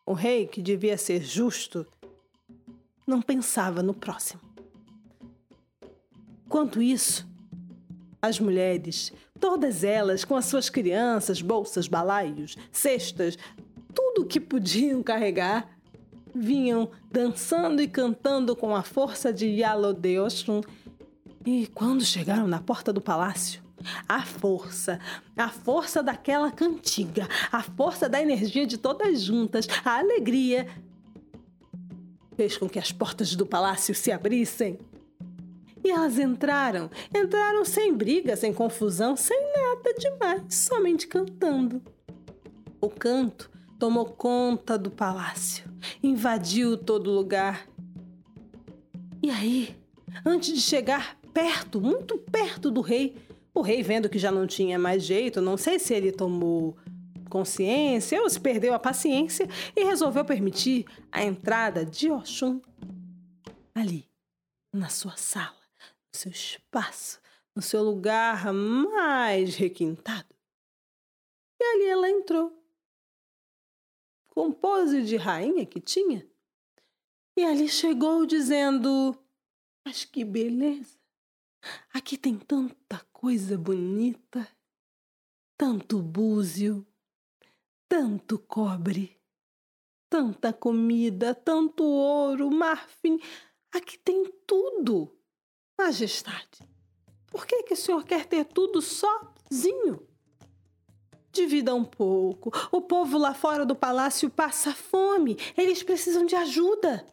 o 0.05 0.13
rei, 0.13 0.47
que 0.47 0.61
devia 0.61 0.97
ser 0.97 1.21
justo, 1.23 1.85
não 3.07 3.21
pensava 3.21 3.81
no 3.81 3.93
próximo. 3.93 4.41
Quanto 6.47 6.81
isso, 6.81 7.27
as 8.21 8.39
mulheres, 8.39 9.11
todas 9.39 9.83
elas 9.83 10.23
com 10.23 10.35
as 10.35 10.45
suas 10.45 10.69
crianças, 10.69 11.41
bolsas, 11.41 11.87
balaios, 11.87 12.55
cestas, 12.71 13.37
tudo 14.13 14.25
que 14.25 14.39
podiam 14.39 15.01
carregar, 15.01 15.69
vinham 16.33 16.89
dançando 17.09 17.81
e 17.81 17.87
cantando 17.87 18.55
com 18.55 18.75
a 18.75 18.83
força 18.83 19.31
de 19.31 19.47
Yalodeoshun. 19.47 20.61
E 21.45 21.67
quando 21.67 22.03
chegaram 22.05 22.47
na 22.47 22.59
porta 22.59 22.93
do 22.93 23.01
palácio, 23.01 23.61
a 24.07 24.23
força, 24.23 24.99
a 25.35 25.49
força 25.49 26.03
daquela 26.03 26.51
cantiga, 26.51 27.27
a 27.51 27.63
força 27.63 28.07
da 28.07 28.21
energia 28.21 28.67
de 28.67 28.77
todas 28.77 29.21
juntas, 29.21 29.67
a 29.83 29.97
alegria, 29.97 30.67
fez 32.35 32.57
com 32.57 32.69
que 32.69 32.79
as 32.79 32.91
portas 32.91 33.35
do 33.35 33.45
palácio 33.45 33.95
se 33.95 34.11
abrissem. 34.11 34.77
E 35.83 35.89
elas 35.89 36.19
entraram, 36.19 36.91
entraram 37.15 37.65
sem 37.65 37.91
briga, 37.93 38.35
sem 38.35 38.53
confusão, 38.53 39.15
sem 39.15 39.51
nada 39.51 39.93
demais, 39.97 40.43
somente 40.53 41.07
cantando. 41.07 41.81
O 42.79 42.87
canto 42.87 43.49
tomou 43.81 44.05
conta 44.05 44.77
do 44.77 44.91
palácio, 44.91 45.65
invadiu 46.03 46.77
todo 46.77 47.09
lugar. 47.09 47.67
E 49.23 49.31
aí, 49.31 49.75
antes 50.23 50.53
de 50.53 50.61
chegar 50.61 51.17
perto, 51.33 51.81
muito 51.81 52.15
perto 52.15 52.69
do 52.69 52.79
rei, 52.79 53.17
o 53.51 53.61
rei, 53.61 53.81
vendo 53.81 54.07
que 54.07 54.19
já 54.19 54.31
não 54.31 54.45
tinha 54.45 54.77
mais 54.77 55.01
jeito, 55.01 55.41
não 55.41 55.57
sei 55.57 55.79
se 55.79 55.95
ele 55.95 56.11
tomou 56.11 56.77
consciência 57.27 58.21
ou 58.21 58.29
se 58.29 58.39
perdeu 58.39 58.71
a 58.75 58.77
paciência 58.77 59.49
e 59.75 59.83
resolveu 59.83 60.23
permitir 60.23 60.85
a 61.11 61.23
entrada 61.23 61.83
de 61.83 62.11
Oxum 62.11 62.61
ali, 63.73 64.07
na 64.71 64.89
sua 64.89 65.17
sala, 65.17 65.57
no 66.13 66.19
seu 66.19 66.31
espaço, 66.31 67.19
no 67.55 67.63
seu 67.63 67.81
lugar 67.81 68.53
mais 68.53 69.55
requintado. 69.55 70.35
E 71.59 71.63
ali 71.63 71.87
ela 71.87 72.07
entrou 72.07 72.60
com 74.31 74.51
pose 74.51 75.03
de 75.03 75.17
rainha 75.17 75.65
que 75.65 75.79
tinha. 75.79 76.27
E 77.37 77.43
ali 77.43 77.69
chegou 77.69 78.25
dizendo: 78.25 79.17
Mas 79.85 80.03
que 80.03 80.25
beleza! 80.25 80.99
Aqui 81.93 82.17
tem 82.17 82.39
tanta 82.39 82.99
coisa 83.13 83.57
bonita, 83.57 84.47
tanto 85.57 86.01
búzio, 86.01 86.85
tanto 87.87 88.39
cobre, 88.39 89.21
tanta 90.09 90.51
comida, 90.51 91.35
tanto 91.35 91.83
ouro, 91.83 92.49
marfim. 92.49 93.19
Aqui 93.71 93.97
tem 93.97 94.25
tudo, 94.47 95.15
Majestade. 95.77 96.67
Por 97.27 97.45
que, 97.45 97.63
que 97.63 97.73
o 97.73 97.77
senhor 97.77 98.03
quer 98.03 98.25
ter 98.25 98.45
tudo 98.45 98.81
sozinho? 98.81 100.05
Divida 101.31 101.73
um 101.73 101.83
pouco. 101.83 102.51
O 102.71 102.81
povo 102.81 103.17
lá 103.17 103.33
fora 103.33 103.65
do 103.65 103.75
palácio 103.75 104.29
passa 104.29 104.73
fome. 104.73 105.37
Eles 105.57 105.81
precisam 105.81 106.25
de 106.25 106.35
ajuda. 106.35 107.05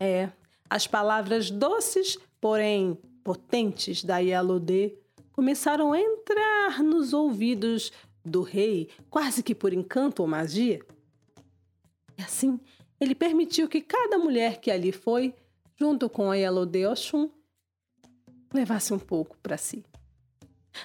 É, 0.00 0.30
as 0.68 0.86
palavras 0.86 1.50
doces, 1.50 2.18
porém 2.40 2.98
potentes 3.22 4.02
da 4.02 4.18
Yalodê 4.18 4.96
começaram 5.32 5.92
a 5.92 6.00
entrar 6.00 6.82
nos 6.82 7.12
ouvidos 7.12 7.92
do 8.24 8.42
rei, 8.42 8.88
quase 9.08 9.42
que 9.42 9.54
por 9.54 9.72
encanto 9.72 10.22
ou 10.22 10.28
magia. 10.28 10.80
E 12.18 12.22
assim, 12.22 12.60
ele 13.00 13.14
permitiu 13.14 13.68
que 13.68 13.80
cada 13.80 14.18
mulher 14.18 14.60
que 14.60 14.70
ali 14.70 14.92
foi, 14.92 15.34
junto 15.76 16.08
com 16.08 16.30
a 16.30 16.36
Yalodê 16.36 16.86
Oxum, 16.86 17.30
levasse 18.52 18.92
um 18.92 18.98
pouco 18.98 19.36
para 19.42 19.56
si. 19.56 19.84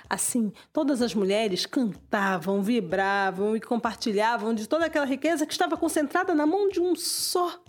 Assim, 0.09 0.51
todas 0.71 1.01
as 1.01 1.13
mulheres 1.13 1.65
cantavam, 1.65 2.61
vibravam 2.61 3.55
e 3.55 3.61
compartilhavam 3.61 4.53
de 4.53 4.67
toda 4.67 4.85
aquela 4.85 5.05
riqueza 5.05 5.45
que 5.45 5.53
estava 5.53 5.77
concentrada 5.77 6.33
na 6.35 6.45
mão 6.45 6.69
de 6.69 6.79
um 6.79 6.95
só. 6.95 7.61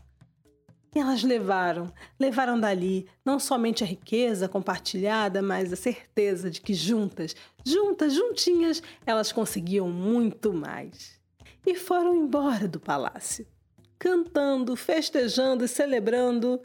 E 0.95 0.99
elas 0.99 1.23
levaram, 1.23 1.93
levaram 2.19 2.59
dali 2.59 3.07
não 3.25 3.39
somente 3.39 3.85
a 3.85 3.87
riqueza 3.87 4.49
compartilhada, 4.49 5.43
mas 5.43 5.73
a 5.73 5.77
certeza 5.77 6.51
de 6.51 6.61
que 6.61 6.73
juntas, 6.73 7.37
juntas, 7.65 8.15
juntinhas, 8.15 8.83
elas 9.05 9.31
conseguiam 9.31 9.89
muito 9.89 10.53
mais. 10.53 11.21
E 11.67 11.75
foram 11.75 12.17
embora 12.17 12.67
do 12.67 12.81
palácio, 12.81 13.47
cantando, 13.99 14.75
festejando 14.75 15.65
e 15.65 15.69
celebrando, 15.69 16.61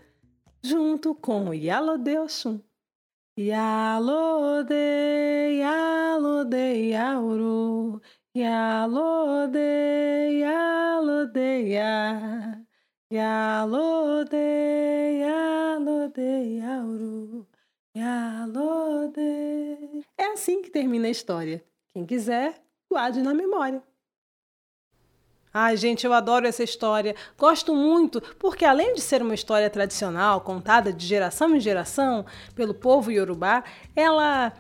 junto 0.64 1.14
com 1.14 1.54
Yalodeoshun. 1.54 2.62
Yalode, 3.36 4.76
Yalode, 5.58 6.90
Yauru, 6.92 8.00
Yalode, 8.36 9.60
Yalode, 10.40 11.68
Ya, 11.68 12.62
Yalode, 13.12 14.38
Yalode, 15.20 16.60
Yauru, 16.60 17.48
Yalode. 17.98 19.22
É 20.16 20.26
assim 20.34 20.62
que 20.62 20.70
termina 20.70 21.08
a 21.08 21.12
história. 21.12 21.66
Quem 21.92 22.06
quiser, 22.06 22.62
guarde 22.88 23.24
na 23.24 23.34
memória. 23.34 23.82
Ai, 25.56 25.78
gente, 25.78 26.04
eu 26.04 26.14
adoro 26.14 26.48
essa 26.48 26.64
história. 26.64 27.16
Gosto 27.38 27.76
muito, 27.76 28.20
porque 28.40 28.66
além 28.66 28.96
de 28.96 29.02
ser 29.02 29.22
uma 29.22 29.36
história 29.36 29.70
tradicional, 29.70 30.42
contada 30.42 30.92
de 30.92 31.06
geração 31.06 31.56
em 31.56 31.60
geração 31.60 32.26
pelo 32.56 32.74
povo 32.74 33.12
iorubá, 33.12 33.64
ela 33.96 34.52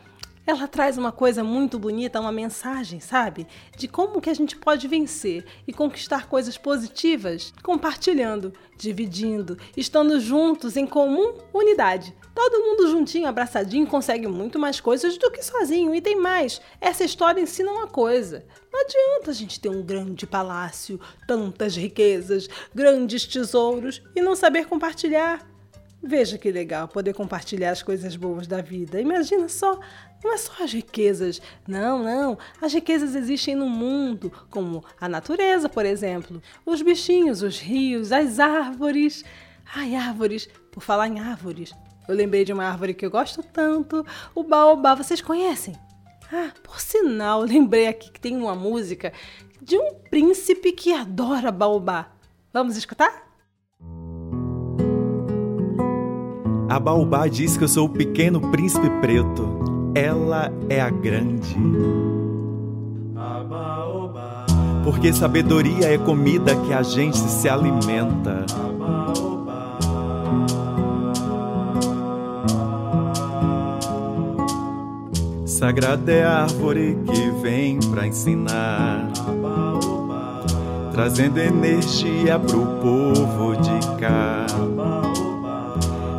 ela 0.45 0.67
traz 0.67 0.97
uma 0.97 1.11
coisa 1.11 1.43
muito 1.43 1.79
bonita, 1.79 2.19
uma 2.19 2.31
mensagem, 2.31 2.99
sabe? 2.99 3.47
De 3.77 3.87
como 3.87 4.19
que 4.19 4.29
a 4.29 4.33
gente 4.33 4.57
pode 4.57 4.87
vencer 4.87 5.45
e 5.65 5.71
conquistar 5.71 6.27
coisas 6.27 6.57
positivas, 6.57 7.53
compartilhando, 7.63 8.53
dividindo, 8.77 9.57
estando 9.77 10.19
juntos 10.19 10.75
em 10.75 10.85
comum 10.85 11.35
unidade. 11.53 12.13
Todo 12.35 12.63
mundo 12.63 12.89
juntinho, 12.89 13.27
abraçadinho, 13.27 13.87
consegue 13.87 14.27
muito 14.27 14.57
mais 14.59 14.81
coisas 14.81 15.17
do 15.17 15.31
que 15.31 15.43
sozinho. 15.43 15.93
E 15.93 16.01
tem 16.01 16.15
mais. 16.15 16.59
Essa 16.81 17.03
história 17.03 17.39
ensina 17.39 17.71
uma 17.71 17.87
coisa. 17.87 18.45
Não 18.71 18.81
adianta 18.81 19.31
a 19.31 19.33
gente 19.33 19.59
ter 19.59 19.69
um 19.69 19.83
grande 19.83 20.25
palácio, 20.25 20.99
tantas 21.27 21.75
riquezas, 21.75 22.49
grandes 22.73 23.25
tesouros 23.25 24.01
e 24.15 24.21
não 24.21 24.35
saber 24.35 24.65
compartilhar. 24.65 25.52
Veja 26.05 26.37
que 26.37 26.51
legal 26.51 26.85
poder 26.89 27.13
compartilhar 27.13 27.71
as 27.71 27.81
coisas 27.81 28.17
boas 28.17 28.45
da 28.45 28.61
vida. 28.61 28.99
Imagina 28.99 29.47
só, 29.47 29.79
não 30.21 30.33
é 30.33 30.37
só 30.37 30.51
as 30.61 30.73
riquezas. 30.73 31.41
Não, 31.65 32.03
não. 32.03 32.37
As 32.61 32.73
riquezas 32.73 33.15
existem 33.15 33.55
no 33.55 33.69
mundo, 33.69 34.29
como 34.49 34.83
a 34.99 35.07
natureza, 35.07 35.69
por 35.69 35.85
exemplo. 35.85 36.41
Os 36.65 36.81
bichinhos, 36.81 37.41
os 37.41 37.57
rios, 37.57 38.11
as 38.11 38.37
árvores. 38.37 39.23
Ai, 39.73 39.95
árvores. 39.95 40.49
Por 40.71 40.83
falar 40.83 41.07
em 41.07 41.21
árvores, 41.21 41.73
eu 42.07 42.15
lembrei 42.15 42.43
de 42.43 42.51
uma 42.51 42.65
árvore 42.65 42.93
que 42.93 43.05
eu 43.05 43.11
gosto 43.11 43.41
tanto, 43.41 44.05
o 44.35 44.43
baobá. 44.43 44.95
Vocês 44.95 45.21
conhecem? 45.21 45.73
Ah, 46.29 46.51
por 46.61 46.81
sinal, 46.81 47.41
lembrei 47.41 47.87
aqui 47.87 48.11
que 48.11 48.19
tem 48.19 48.35
uma 48.35 48.55
música 48.55 49.13
de 49.61 49.77
um 49.77 49.93
príncipe 50.09 50.73
que 50.73 50.91
adora 50.91 51.49
baobá. 51.49 52.11
Vamos 52.51 52.75
escutar? 52.75 53.32
A 56.73 56.79
Baobá 56.79 57.27
diz 57.27 57.55
que 57.55 57.63
eu 57.63 57.67
sou 57.67 57.85
o 57.85 57.89
pequeno 57.89 58.41
príncipe 58.49 58.89
preto. 58.99 59.91
Ela 59.93 60.51
é 60.67 60.81
a 60.81 60.89
grande. 60.89 61.55
Porque 64.83 65.13
sabedoria 65.13 65.93
é 65.93 65.99
comida 65.99 66.55
que 66.55 66.73
a 66.73 66.81
gente 66.81 67.19
se 67.19 67.47
alimenta. 67.47 68.43
Sagrada 75.45 76.11
é 76.11 76.23
a 76.23 76.41
árvore 76.41 76.97
que 77.05 77.29
vem 77.39 77.79
pra 77.91 78.07
ensinar, 78.07 79.11
trazendo 80.91 81.37
energia 81.37 82.39
pro 82.39 82.65
povo 82.81 83.55
de 83.57 84.01
cá 84.01 84.47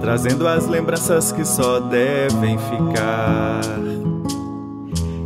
trazendo 0.05 0.47
as 0.47 0.67
lembranças 0.67 1.33
que 1.33 1.47
só 1.47 1.81
devem 1.81 2.59
ficar, 2.59 3.63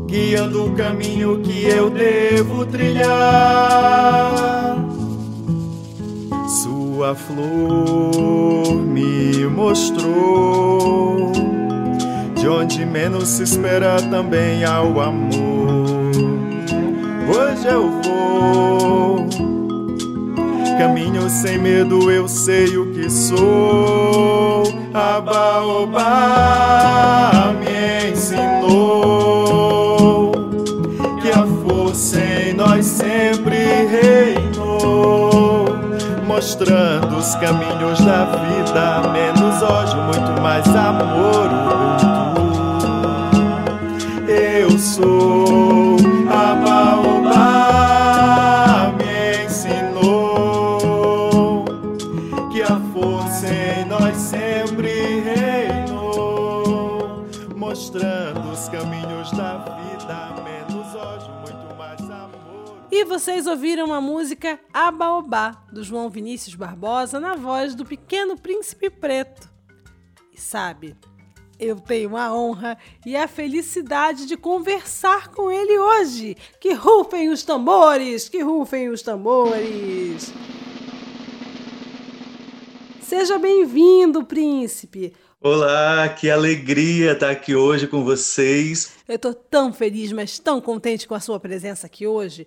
guiando 0.06 0.66
o 0.66 0.72
caminho 0.76 1.40
que 1.40 1.64
eu 1.64 1.90
devo 1.90 2.64
trilhar. 2.64 3.10
Sua 6.62 7.12
flor 7.16 8.72
me 8.72 9.46
mostrou 9.48 11.32
de 12.36 12.48
onde 12.48 12.86
menos 12.86 13.30
se 13.30 13.42
espera 13.42 13.96
também 14.00 14.64
ao 14.64 15.00
amor. 15.00 16.12
Hoje 17.28 17.66
eu 17.66 17.90
vou 18.00 19.47
caminho 20.78 21.28
sem 21.28 21.58
medo, 21.58 22.10
eu 22.10 22.26
sei 22.28 22.78
o 22.78 22.92
que 22.92 23.10
sou. 23.10 24.62
A 24.94 25.20
baobá 25.20 26.00
me 27.58 28.12
ensinou 28.12 29.12
que 31.20 31.30
a 31.30 31.44
força 31.66 32.20
em 32.20 32.54
nós 32.54 32.86
sempre 32.86 33.56
reinou, 33.86 35.66
mostrando 36.24 37.16
os 37.16 37.34
caminhos 37.34 37.98
da 38.00 38.24
vida, 38.24 39.02
menos 39.12 39.60
ódio, 39.62 39.98
muito 40.04 40.40
mais 40.40 40.64
vocês 63.28 63.46
ouviram 63.46 63.92
a 63.92 64.00
música 64.00 64.58
Abaobá, 64.72 65.50
do 65.70 65.84
João 65.84 66.08
Vinícius 66.08 66.54
Barbosa, 66.54 67.20
na 67.20 67.34
voz 67.34 67.74
do 67.74 67.84
Pequeno 67.84 68.38
Príncipe 68.38 68.88
Preto. 68.88 69.50
E 70.32 70.40
sabe, 70.40 70.96
eu 71.60 71.76
tenho 71.76 72.16
a 72.16 72.34
honra 72.34 72.78
e 73.04 73.14
a 73.14 73.28
felicidade 73.28 74.24
de 74.24 74.34
conversar 74.34 75.28
com 75.28 75.50
ele 75.50 75.78
hoje. 75.78 76.38
Que 76.58 76.72
rufem 76.72 77.28
os 77.28 77.42
tambores, 77.42 78.30
que 78.30 78.40
rufem 78.40 78.88
os 78.88 79.02
tambores. 79.02 80.32
Seja 83.02 83.38
bem-vindo, 83.38 84.24
príncipe. 84.24 85.12
Olá, 85.40 86.08
que 86.08 86.28
alegria 86.28 87.12
estar 87.12 87.30
aqui 87.30 87.54
hoje 87.54 87.86
com 87.86 88.02
vocês. 88.02 88.94
Eu 89.06 89.14
estou 89.14 89.32
tão 89.32 89.72
feliz, 89.72 90.10
mas 90.10 90.36
tão 90.40 90.60
contente 90.60 91.06
com 91.06 91.14
a 91.14 91.20
sua 91.20 91.38
presença 91.38 91.86
aqui 91.86 92.08
hoje. 92.08 92.44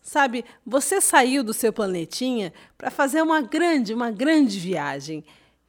Sabe, 0.00 0.44
você 0.64 1.00
saiu 1.00 1.42
do 1.42 1.52
seu 1.52 1.72
planetinha 1.72 2.52
para 2.76 2.92
fazer 2.92 3.22
uma 3.22 3.40
grande, 3.40 3.92
uma 3.92 4.12
grande 4.12 4.56
viagem. 4.60 5.24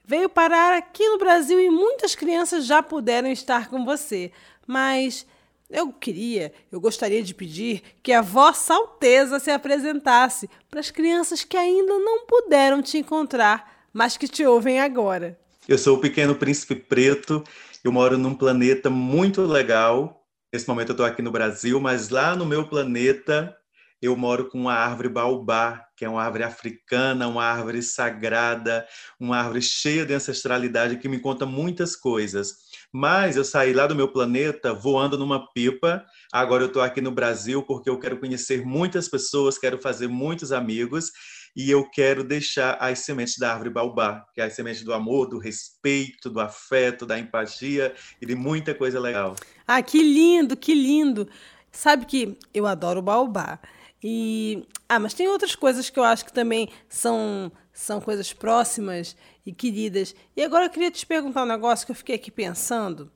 Veio 0.05 0.29
parar 0.29 0.77
aqui 0.77 1.09
no 1.09 1.17
Brasil 1.17 1.59
e 1.59 1.71
muitas 1.71 2.13
crianças 2.13 2.67
já 2.67 2.83
puderam 2.83 3.31
estar 3.31 3.67
com 3.67 3.83
você. 3.83 4.31
Mas 4.67 5.25
eu 5.71 5.91
queria, 5.91 6.53
eu 6.71 6.79
gostaria 6.79 7.23
de 7.23 7.33
pedir 7.33 7.81
que 8.03 8.13
a 8.13 8.21
Vossa 8.21 8.75
Alteza 8.75 9.39
se 9.39 9.49
apresentasse 9.49 10.47
para 10.69 10.79
as 10.79 10.91
crianças 10.91 11.43
que 11.43 11.57
ainda 11.57 11.97
não 11.97 12.27
puderam 12.27 12.79
te 12.83 12.99
encontrar, 12.99 13.87
mas 13.91 14.17
que 14.17 14.27
te 14.27 14.45
ouvem 14.45 14.79
agora. 14.79 15.35
Eu 15.69 15.77
sou 15.77 15.97
o 15.97 16.01
Pequeno 16.01 16.33
Príncipe 16.33 16.73
Preto, 16.73 17.43
eu 17.83 17.91
moro 17.91 18.17
num 18.17 18.33
planeta 18.33 18.89
muito 18.89 19.43
legal. 19.43 20.25
Nesse 20.51 20.67
momento 20.67 20.89
eu 20.89 20.93
estou 20.93 21.05
aqui 21.05 21.21
no 21.21 21.29
Brasil, 21.29 21.79
mas 21.79 22.09
lá 22.09 22.35
no 22.35 22.43
meu 22.43 22.67
planeta 22.67 23.55
eu 24.01 24.17
moro 24.17 24.49
com 24.49 24.61
uma 24.61 24.73
árvore 24.73 25.09
baobá, 25.09 25.85
que 25.95 26.03
é 26.03 26.09
uma 26.09 26.23
árvore 26.23 26.43
africana, 26.43 27.27
uma 27.27 27.43
árvore 27.43 27.83
sagrada, 27.83 28.83
uma 29.19 29.37
árvore 29.37 29.61
cheia 29.61 30.07
de 30.07 30.13
ancestralidade 30.15 30.97
que 30.97 31.07
me 31.07 31.19
conta 31.19 31.45
muitas 31.45 31.95
coisas. 31.95 32.55
Mas 32.91 33.37
eu 33.37 33.43
saí 33.43 33.71
lá 33.71 33.85
do 33.85 33.95
meu 33.95 34.11
planeta 34.11 34.73
voando 34.73 35.19
numa 35.19 35.53
pipa. 35.53 36.03
Agora 36.33 36.63
eu 36.63 36.67
estou 36.67 36.81
aqui 36.81 36.99
no 36.99 37.11
Brasil 37.11 37.61
porque 37.61 37.91
eu 37.91 37.99
quero 37.99 38.19
conhecer 38.19 38.65
muitas 38.65 39.07
pessoas, 39.07 39.59
quero 39.59 39.79
fazer 39.79 40.07
muitos 40.07 40.51
amigos 40.51 41.11
e 41.59 41.69
eu 41.69 41.83
quero 41.83 42.23
deixar 42.23 42.77
as 42.79 42.99
sementes 42.99 43.37
da 43.37 43.51
árvore 43.51 43.69
baobá, 43.69 44.25
que 44.33 44.39
é 44.39 44.45
as 44.45 44.53
sementes 44.53 44.81
do 44.81 44.93
amor, 44.93 45.27
do 45.27 45.37
respeito, 45.37 46.29
do 46.29 46.39
afeto, 46.39 47.05
da 47.05 47.19
empatia 47.19 47.93
e 48.21 48.25
de 48.25 48.33
muita 48.33 48.73
coisa 48.73 48.97
legal. 48.97 49.35
Ah, 49.67 49.81
que 49.81 50.01
lindo, 50.01 50.55
que 50.55 50.73
lindo. 50.73 51.27
Sabe 51.69 52.05
que 52.05 52.37
eu 52.53 52.65
adoro 52.65 53.01
baobá. 53.01 53.59
E 54.01 54.65
ah, 54.87 54.99
mas 54.99 55.13
tem 55.13 55.27
outras 55.27 55.53
coisas 55.53 55.89
que 55.89 55.99
eu 55.99 56.03
acho 56.05 56.23
que 56.23 56.31
também 56.31 56.69
são 56.87 57.51
são 57.73 57.99
coisas 57.99 58.31
próximas 58.31 59.17
e 59.45 59.51
queridas. 59.51 60.15
E 60.37 60.41
agora 60.41 60.63
eu 60.63 60.69
queria 60.69 60.89
te 60.89 61.05
perguntar 61.05 61.43
um 61.43 61.45
negócio 61.45 61.85
que 61.85 61.91
eu 61.91 61.95
fiquei 61.95 62.15
aqui 62.15 62.31
pensando. 62.31 63.11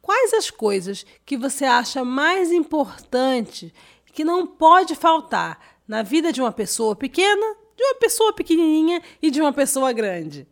Quais 0.00 0.32
as 0.32 0.48
coisas 0.48 1.04
que 1.26 1.36
você 1.36 1.64
acha 1.64 2.04
mais 2.04 2.52
importante 2.52 3.74
que 4.12 4.22
não 4.22 4.46
pode 4.46 4.94
faltar 4.94 5.58
na 5.88 6.04
vida 6.04 6.32
de 6.32 6.40
uma 6.40 6.52
pessoa 6.52 6.94
pequena, 6.94 7.63
de 7.76 7.82
uma 7.82 7.94
pessoa 7.96 8.32
pequenininha 8.32 9.02
e 9.20 9.30
de 9.30 9.40
uma 9.40 9.52
pessoa 9.52 9.92
grande? 9.92 10.46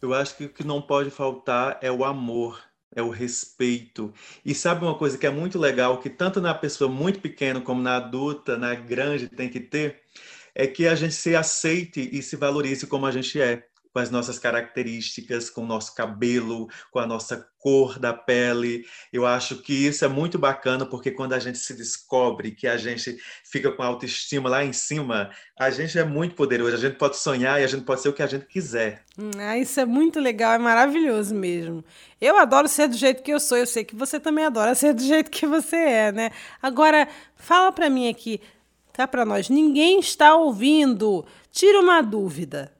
Eu 0.00 0.14
acho 0.14 0.36
que 0.36 0.44
o 0.44 0.48
que 0.48 0.64
não 0.64 0.80
pode 0.80 1.10
faltar 1.10 1.78
é 1.82 1.90
o 1.90 2.04
amor, 2.04 2.62
é 2.94 3.02
o 3.02 3.10
respeito. 3.10 4.12
E 4.44 4.54
sabe 4.54 4.84
uma 4.84 4.94
coisa 4.94 5.18
que 5.18 5.26
é 5.26 5.30
muito 5.30 5.58
legal, 5.58 5.98
que 5.98 6.08
tanto 6.08 6.40
na 6.40 6.54
pessoa 6.54 6.90
muito 6.90 7.20
pequena 7.20 7.60
como 7.60 7.82
na 7.82 7.96
adulta, 7.96 8.56
na 8.56 8.74
grande, 8.74 9.28
tem 9.28 9.48
que 9.48 9.60
ter, 9.60 10.00
é 10.54 10.66
que 10.66 10.86
a 10.86 10.94
gente 10.94 11.14
se 11.14 11.36
aceite 11.36 12.08
e 12.12 12.22
se 12.22 12.36
valorize 12.36 12.86
como 12.86 13.06
a 13.06 13.10
gente 13.10 13.40
é, 13.40 13.67
com 13.98 14.02
as 14.02 14.10
nossas 14.10 14.38
características, 14.38 15.50
com 15.50 15.62
o 15.62 15.66
nosso 15.66 15.92
cabelo, 15.92 16.68
com 16.92 17.00
a 17.00 17.06
nossa 17.06 17.48
cor 17.58 17.98
da 17.98 18.12
pele. 18.12 18.84
Eu 19.12 19.26
acho 19.26 19.56
que 19.56 19.72
isso 19.72 20.04
é 20.04 20.08
muito 20.08 20.38
bacana, 20.38 20.86
porque 20.86 21.10
quando 21.10 21.32
a 21.32 21.38
gente 21.40 21.58
se 21.58 21.74
descobre, 21.74 22.52
que 22.52 22.68
a 22.68 22.76
gente 22.76 23.18
fica 23.44 23.72
com 23.72 23.82
a 23.82 23.86
autoestima 23.86 24.48
lá 24.48 24.64
em 24.64 24.72
cima, 24.72 25.30
a 25.58 25.68
gente 25.70 25.98
é 25.98 26.04
muito 26.04 26.36
poderoso, 26.36 26.76
a 26.76 26.78
gente 26.78 26.96
pode 26.96 27.16
sonhar 27.16 27.60
e 27.60 27.64
a 27.64 27.66
gente 27.66 27.82
pode 27.82 28.00
ser 28.00 28.08
o 28.08 28.12
que 28.12 28.22
a 28.22 28.26
gente 28.28 28.46
quiser. 28.46 29.02
Hum, 29.18 29.32
ah, 29.36 29.58
isso 29.58 29.80
é 29.80 29.84
muito 29.84 30.20
legal, 30.20 30.52
é 30.52 30.58
maravilhoso 30.58 31.34
mesmo. 31.34 31.84
Eu 32.20 32.36
adoro 32.36 32.68
ser 32.68 32.86
do 32.86 32.96
jeito 32.96 33.20
que 33.24 33.32
eu 33.32 33.40
sou, 33.40 33.58
eu 33.58 33.66
sei 33.66 33.84
que 33.84 33.96
você 33.96 34.20
também 34.20 34.44
adora 34.44 34.76
ser 34.76 34.94
do 34.94 35.02
jeito 35.02 35.28
que 35.28 35.44
você 35.44 35.74
é, 35.74 36.12
né? 36.12 36.30
Agora, 36.62 37.08
fala 37.34 37.72
pra 37.72 37.90
mim 37.90 38.08
aqui, 38.08 38.40
cá 38.92 39.08
pra 39.08 39.24
nós, 39.24 39.48
ninguém 39.48 39.98
está 39.98 40.36
ouvindo. 40.36 41.26
Tira 41.50 41.80
uma 41.80 42.00
dúvida. 42.00 42.77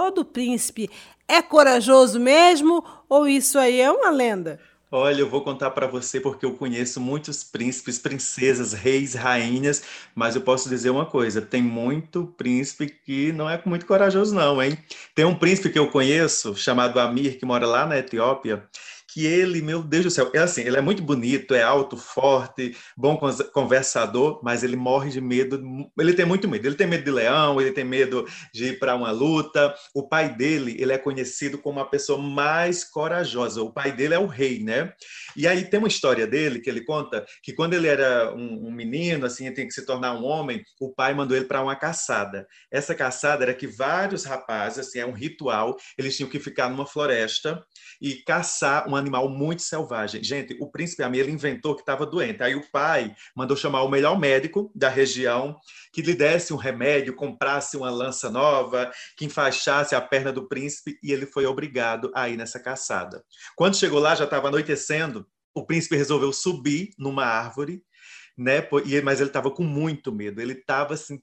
Todo 0.00 0.24
príncipe 0.24 0.88
é 1.28 1.42
corajoso 1.42 2.18
mesmo 2.18 2.82
ou 3.06 3.28
isso 3.28 3.58
aí 3.58 3.82
é 3.82 3.92
uma 3.92 4.08
lenda? 4.08 4.58
Olha, 4.90 5.20
eu 5.20 5.28
vou 5.28 5.44
contar 5.44 5.72
para 5.72 5.86
você 5.86 6.18
porque 6.18 6.46
eu 6.46 6.54
conheço 6.54 6.98
muitos 6.98 7.44
príncipes, 7.44 7.98
princesas, 7.98 8.72
reis, 8.72 9.12
rainhas, 9.12 9.82
mas 10.14 10.34
eu 10.34 10.40
posso 10.40 10.70
dizer 10.70 10.88
uma 10.88 11.04
coisa: 11.04 11.42
tem 11.42 11.62
muito 11.62 12.26
príncipe 12.38 12.88
que 12.88 13.30
não 13.32 13.48
é 13.48 13.60
muito 13.66 13.84
corajoso, 13.84 14.34
não, 14.34 14.62
hein? 14.62 14.78
Tem 15.14 15.26
um 15.26 15.34
príncipe 15.34 15.68
que 15.68 15.78
eu 15.78 15.90
conheço, 15.90 16.56
chamado 16.56 16.98
Amir, 16.98 17.38
que 17.38 17.44
mora 17.44 17.66
lá 17.66 17.84
na 17.84 17.98
Etiópia, 17.98 18.66
que 19.12 19.26
ele, 19.26 19.60
meu 19.60 19.82
Deus 19.82 20.04
do 20.04 20.10
céu, 20.10 20.30
é 20.32 20.38
assim, 20.38 20.62
ele 20.62 20.76
é 20.76 20.80
muito 20.80 21.02
bonito, 21.02 21.54
é 21.54 21.62
alto, 21.62 21.96
forte, 21.96 22.76
bom 22.96 23.18
conversador, 23.52 24.40
mas 24.42 24.62
ele 24.62 24.76
morre 24.76 25.10
de 25.10 25.20
medo, 25.20 25.60
ele 25.98 26.12
tem 26.12 26.24
muito 26.24 26.48
medo. 26.48 26.66
Ele 26.66 26.76
tem 26.76 26.86
medo 26.86 27.04
de 27.04 27.10
leão, 27.10 27.60
ele 27.60 27.72
tem 27.72 27.84
medo 27.84 28.26
de 28.54 28.66
ir 28.66 28.78
para 28.78 28.94
uma 28.94 29.10
luta. 29.10 29.74
O 29.94 30.08
pai 30.08 30.34
dele, 30.34 30.76
ele 30.78 30.92
é 30.92 30.98
conhecido 30.98 31.58
como 31.58 31.80
a 31.80 31.86
pessoa 31.86 32.18
mais 32.20 32.84
corajosa. 32.84 33.62
O 33.62 33.72
pai 33.72 33.92
dele 33.92 34.14
é 34.14 34.18
o 34.18 34.26
rei, 34.26 34.62
né? 34.62 34.92
E 35.36 35.46
aí 35.46 35.64
tem 35.64 35.78
uma 35.78 35.88
história 35.88 36.26
dele 36.26 36.60
que 36.60 36.70
ele 36.70 36.84
conta 36.84 37.24
que 37.42 37.52
quando 37.52 37.74
ele 37.74 37.88
era 37.88 38.34
um, 38.34 38.68
um 38.68 38.70
menino, 38.70 39.26
assim, 39.26 39.46
ele 39.46 39.54
tem 39.54 39.66
que 39.66 39.74
se 39.74 39.84
tornar 39.84 40.14
um 40.14 40.24
homem, 40.24 40.62
o 40.80 40.94
pai 40.94 41.14
mandou 41.14 41.36
ele 41.36 41.46
para 41.46 41.62
uma 41.62 41.74
caçada. 41.74 42.46
Essa 42.70 42.94
caçada 42.94 43.42
era 43.44 43.54
que 43.54 43.66
vários 43.66 44.24
rapazes, 44.24 44.86
assim, 44.86 45.00
é 45.00 45.06
um 45.06 45.12
ritual, 45.12 45.76
eles 45.98 46.16
tinham 46.16 46.30
que 46.30 46.38
ficar 46.38 46.68
numa 46.68 46.86
floresta 46.86 47.62
e 48.00 48.16
caçar 48.22 48.86
uma 48.86 48.99
animal 49.00 49.28
muito 49.28 49.62
selvagem. 49.62 50.22
Gente, 50.22 50.56
o 50.60 50.70
príncipe 50.70 51.02
Amir 51.02 51.20
ele 51.20 51.32
inventou 51.32 51.74
que 51.74 51.82
estava 51.82 52.06
doente. 52.06 52.42
Aí 52.42 52.54
o 52.54 52.70
pai 52.70 53.14
mandou 53.34 53.56
chamar 53.56 53.82
o 53.82 53.88
melhor 53.88 54.18
médico 54.18 54.70
da 54.74 54.88
região 54.88 55.58
que 55.92 56.02
lhe 56.02 56.14
desse 56.14 56.52
um 56.52 56.56
remédio, 56.56 57.14
comprasse 57.14 57.76
uma 57.76 57.90
lança 57.90 58.30
nova, 58.30 58.90
que 59.16 59.24
enfaixasse 59.24 59.94
a 59.94 60.00
perna 60.00 60.32
do 60.32 60.46
príncipe 60.46 60.98
e 61.02 61.12
ele 61.12 61.26
foi 61.26 61.46
obrigado 61.46 62.10
a 62.14 62.28
ir 62.28 62.36
nessa 62.36 62.60
caçada. 62.60 63.24
Quando 63.56 63.76
chegou 63.76 63.98
lá, 63.98 64.14
já 64.14 64.24
estava 64.24 64.48
anoitecendo, 64.48 65.26
o 65.54 65.66
príncipe 65.66 65.96
resolveu 65.96 66.32
subir 66.32 66.90
numa 66.96 67.24
árvore 67.24 67.82
né? 68.40 68.66
Mas 69.04 69.20
ele 69.20 69.28
estava 69.28 69.50
com 69.50 69.62
muito 69.62 70.10
medo. 70.10 70.40
Ele 70.40 70.54
estava 70.54 70.94
assim 70.94 71.20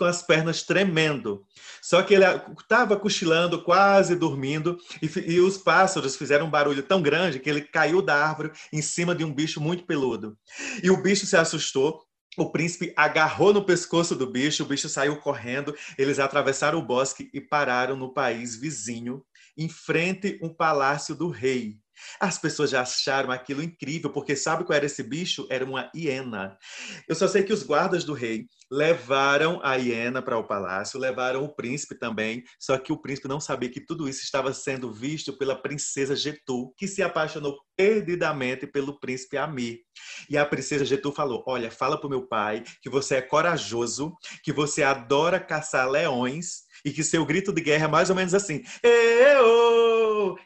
com 0.00 0.06
as 0.06 0.22
pernas 0.22 0.62
tremendo. 0.62 1.44
Só 1.82 2.02
que 2.02 2.14
ele 2.14 2.24
estava 2.58 2.96
cochilando, 2.96 3.62
quase 3.62 4.16
dormindo, 4.16 4.78
e, 5.02 5.32
e, 5.32 5.40
os 5.40 5.58
pássaros 5.58 6.16
fizeram 6.16 6.46
um 6.46 6.50
barulho 6.50 6.82
tão 6.82 7.02
grande 7.02 7.38
que 7.38 7.50
ele 7.50 7.60
caiu 7.60 8.00
da 8.00 8.16
árvore 8.16 8.50
em 8.72 8.80
cima 8.80 9.14
de 9.14 9.26
um 9.26 9.32
bicho 9.32 9.60
muito 9.60 9.84
peludo. 9.84 10.38
E 10.82 10.90
o 10.90 11.02
bicho 11.02 11.26
se 11.26 11.36
assustou. 11.36 12.02
O 12.38 12.50
príncipe 12.50 12.94
agarrou 12.96 13.52
no 13.52 13.62
pescoço 13.62 14.16
do 14.16 14.26
bicho, 14.26 14.62
o 14.62 14.66
bicho 14.66 14.88
saiu 14.88 15.16
correndo. 15.16 15.74
Eles 15.98 16.18
atravessaram 16.18 16.78
o 16.78 16.86
bosque 16.86 17.28
e 17.34 17.38
pararam 17.38 17.94
no 17.94 18.14
país 18.14 18.56
vizinho, 18.56 19.22
em 19.54 19.68
frente 19.68 20.38
um 20.42 20.48
palácio 20.48 21.14
do 21.14 21.28
rei. 21.28 21.76
As 22.20 22.38
pessoas 22.38 22.70
já 22.70 22.82
acharam 22.82 23.30
aquilo 23.30 23.62
incrível, 23.62 24.10
porque 24.10 24.36
sabe 24.36 24.64
qual 24.64 24.76
era 24.76 24.86
esse 24.86 25.02
bicho? 25.02 25.46
Era 25.50 25.64
uma 25.64 25.90
hiena. 25.94 26.56
Eu 27.08 27.14
só 27.14 27.26
sei 27.26 27.42
que 27.42 27.52
os 27.52 27.62
guardas 27.62 28.04
do 28.04 28.12
rei 28.12 28.46
levaram 28.70 29.60
a 29.64 29.74
hiena 29.74 30.22
para 30.22 30.38
o 30.38 30.46
palácio, 30.46 31.00
levaram 31.00 31.42
o 31.44 31.54
príncipe 31.54 31.98
também, 31.98 32.44
só 32.58 32.78
que 32.78 32.92
o 32.92 32.96
príncipe 32.96 33.26
não 33.26 33.40
sabia 33.40 33.68
que 33.68 33.84
tudo 33.84 34.08
isso 34.08 34.22
estava 34.22 34.52
sendo 34.52 34.92
visto 34.92 35.36
pela 35.36 35.60
princesa 35.60 36.14
Getu, 36.14 36.72
que 36.76 36.86
se 36.86 37.02
apaixonou 37.02 37.56
perdidamente 37.76 38.66
pelo 38.66 39.00
príncipe 39.00 39.36
Amir. 39.36 39.80
E 40.28 40.36
a 40.36 40.44
princesa 40.44 40.84
Getu 40.84 41.10
falou: 41.10 41.42
Olha, 41.46 41.70
fala 41.70 41.98
para 41.98 42.06
o 42.06 42.10
meu 42.10 42.26
pai 42.28 42.62
que 42.82 42.90
você 42.90 43.16
é 43.16 43.22
corajoso, 43.22 44.14
que 44.44 44.52
você 44.52 44.82
adora 44.82 45.40
caçar 45.40 45.90
leões 45.90 46.70
e 46.84 46.92
que 46.92 47.02
seu 47.02 47.24
grito 47.24 47.52
de 47.52 47.60
guerra 47.60 47.86
é 47.86 47.88
mais 47.88 48.10
ou 48.10 48.16
menos 48.16 48.34
assim: 48.34 48.62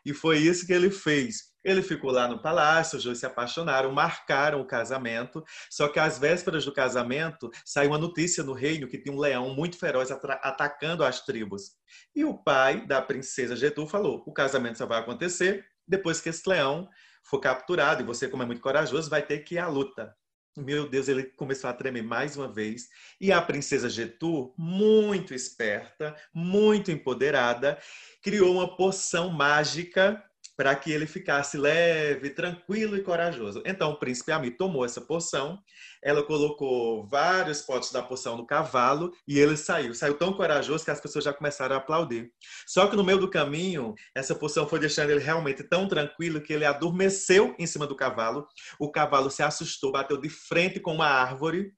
E 0.05 0.13
foi 0.13 0.39
isso 0.39 0.67
que 0.67 0.73
ele 0.73 0.91
fez. 0.91 1.55
Ele 1.65 1.83
ficou 1.83 2.11
lá 2.11 2.29
no 2.29 2.43
palácio, 2.43 2.99
os 2.99 3.05
dois 3.05 3.19
se 3.19 3.25
apaixonaram, 3.25 3.91
marcaram 3.91 4.61
o 4.61 4.67
casamento. 4.67 5.43
Só 5.71 5.89
que 5.89 5.99
às 5.99 6.19
vésperas 6.19 6.65
do 6.65 6.73
casamento 6.73 7.51
saiu 7.65 7.91
uma 7.91 7.99
notícia 7.99 8.45
no 8.45 8.53
reino 8.53 8.87
que 8.87 8.99
tinha 8.99 9.15
um 9.15 9.19
leão 9.19 9.55
muito 9.55 9.79
feroz 9.79 10.11
atacando 10.11 11.03
as 11.03 11.25
tribos. 11.25 11.73
E 12.15 12.25
o 12.25 12.37
pai 12.37 12.87
da 12.87 13.01
princesa 13.01 13.57
Getu 13.57 13.87
falou: 13.87 14.23
o 14.27 14.33
casamento 14.33 14.79
só 14.79 14.87
vai 14.87 15.01
acontecer 15.01 15.65
depois 15.89 16.21
que 16.21 16.29
esse 16.29 16.49
leão 16.49 16.89
for 17.25 17.41
capturado. 17.41 18.03
E 18.03 18.07
você, 18.07 18.29
como 18.29 18.43
é 18.43 18.47
muito 18.47 18.61
corajoso, 18.61 19.09
vai 19.09 19.23
ter 19.23 19.39
que 19.41 19.55
ir 19.55 19.59
à 19.59 19.67
luta. 19.67 20.15
Meu 20.57 20.89
Deus, 20.89 21.09
ele 21.09 21.25
começou 21.25 21.69
a 21.69 21.73
tremer 21.73 22.03
mais 22.03 22.37
uma 22.37 22.47
vez. 22.47 22.89
E 23.21 23.33
a 23.33 23.43
princesa 23.43 23.91
Getu, 23.91 24.55
muito 24.57 25.35
esperta, 25.35 26.17
muito 26.33 26.93
empoderada, 26.93 27.79
criou 28.23 28.55
uma 28.55 28.77
poção 28.77 29.31
mágica 29.31 30.23
para 30.57 30.75
que 30.77 30.93
ele 30.93 31.07
ficasse 31.07 31.57
leve, 31.57 32.31
tranquilo 32.31 32.97
e 32.97 33.03
corajoso. 33.03 33.63
Então 33.67 33.91
o 33.91 33.99
príncipe 33.99 34.33
Ami 34.33 34.51
tomou 34.51 34.85
essa 34.85 35.01
poção, 35.01 35.59
ela 36.03 36.23
colocou 36.23 37.07
vários 37.07 37.63
potes 37.63 37.91
da 37.91 38.03
poção 38.03 38.37
no 38.37 38.47
cavalo 38.47 39.13
e 39.27 39.39
ele 39.39 39.57
saiu. 39.57 39.95
Saiu 39.95 40.15
tão 40.15 40.33
corajoso 40.33 40.85
que 40.85 40.91
as 40.91 41.01
pessoas 41.01 41.25
já 41.25 41.33
começaram 41.33 41.75
a 41.75 41.79
aplaudir. 41.79 42.31
Só 42.67 42.87
que 42.87 42.97
no 42.97 43.05
meio 43.05 43.19
do 43.19 43.31
caminho, 43.31 43.95
essa 44.15 44.35
poção 44.35 44.69
foi 44.69 44.79
deixando 44.79 45.11
ele 45.11 45.21
realmente 45.21 45.65
tão 45.65 45.89
tranquilo 45.89 46.41
que 46.41 46.53
ele 46.53 46.65
adormeceu 46.65 47.55
em 47.59 47.67
cima 47.67 47.87
do 47.87 47.97
cavalo. 47.97 48.47
O 48.79 48.91
cavalo 48.91 49.31
se 49.31 49.43
assustou, 49.43 49.93
bateu 49.93 50.21
de 50.21 50.29
frente 50.29 50.79
com 50.79 50.95
uma 50.95 51.07
árvore 51.07 51.73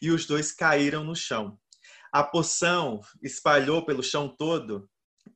e 0.00 0.10
os 0.10 0.26
dois 0.26 0.52
caíram 0.52 1.02
no 1.02 1.16
chão. 1.16 1.58
A 2.12 2.22
poção 2.24 3.00
espalhou 3.22 3.84
pelo 3.84 4.02
chão 4.02 4.28
todo 4.28 4.88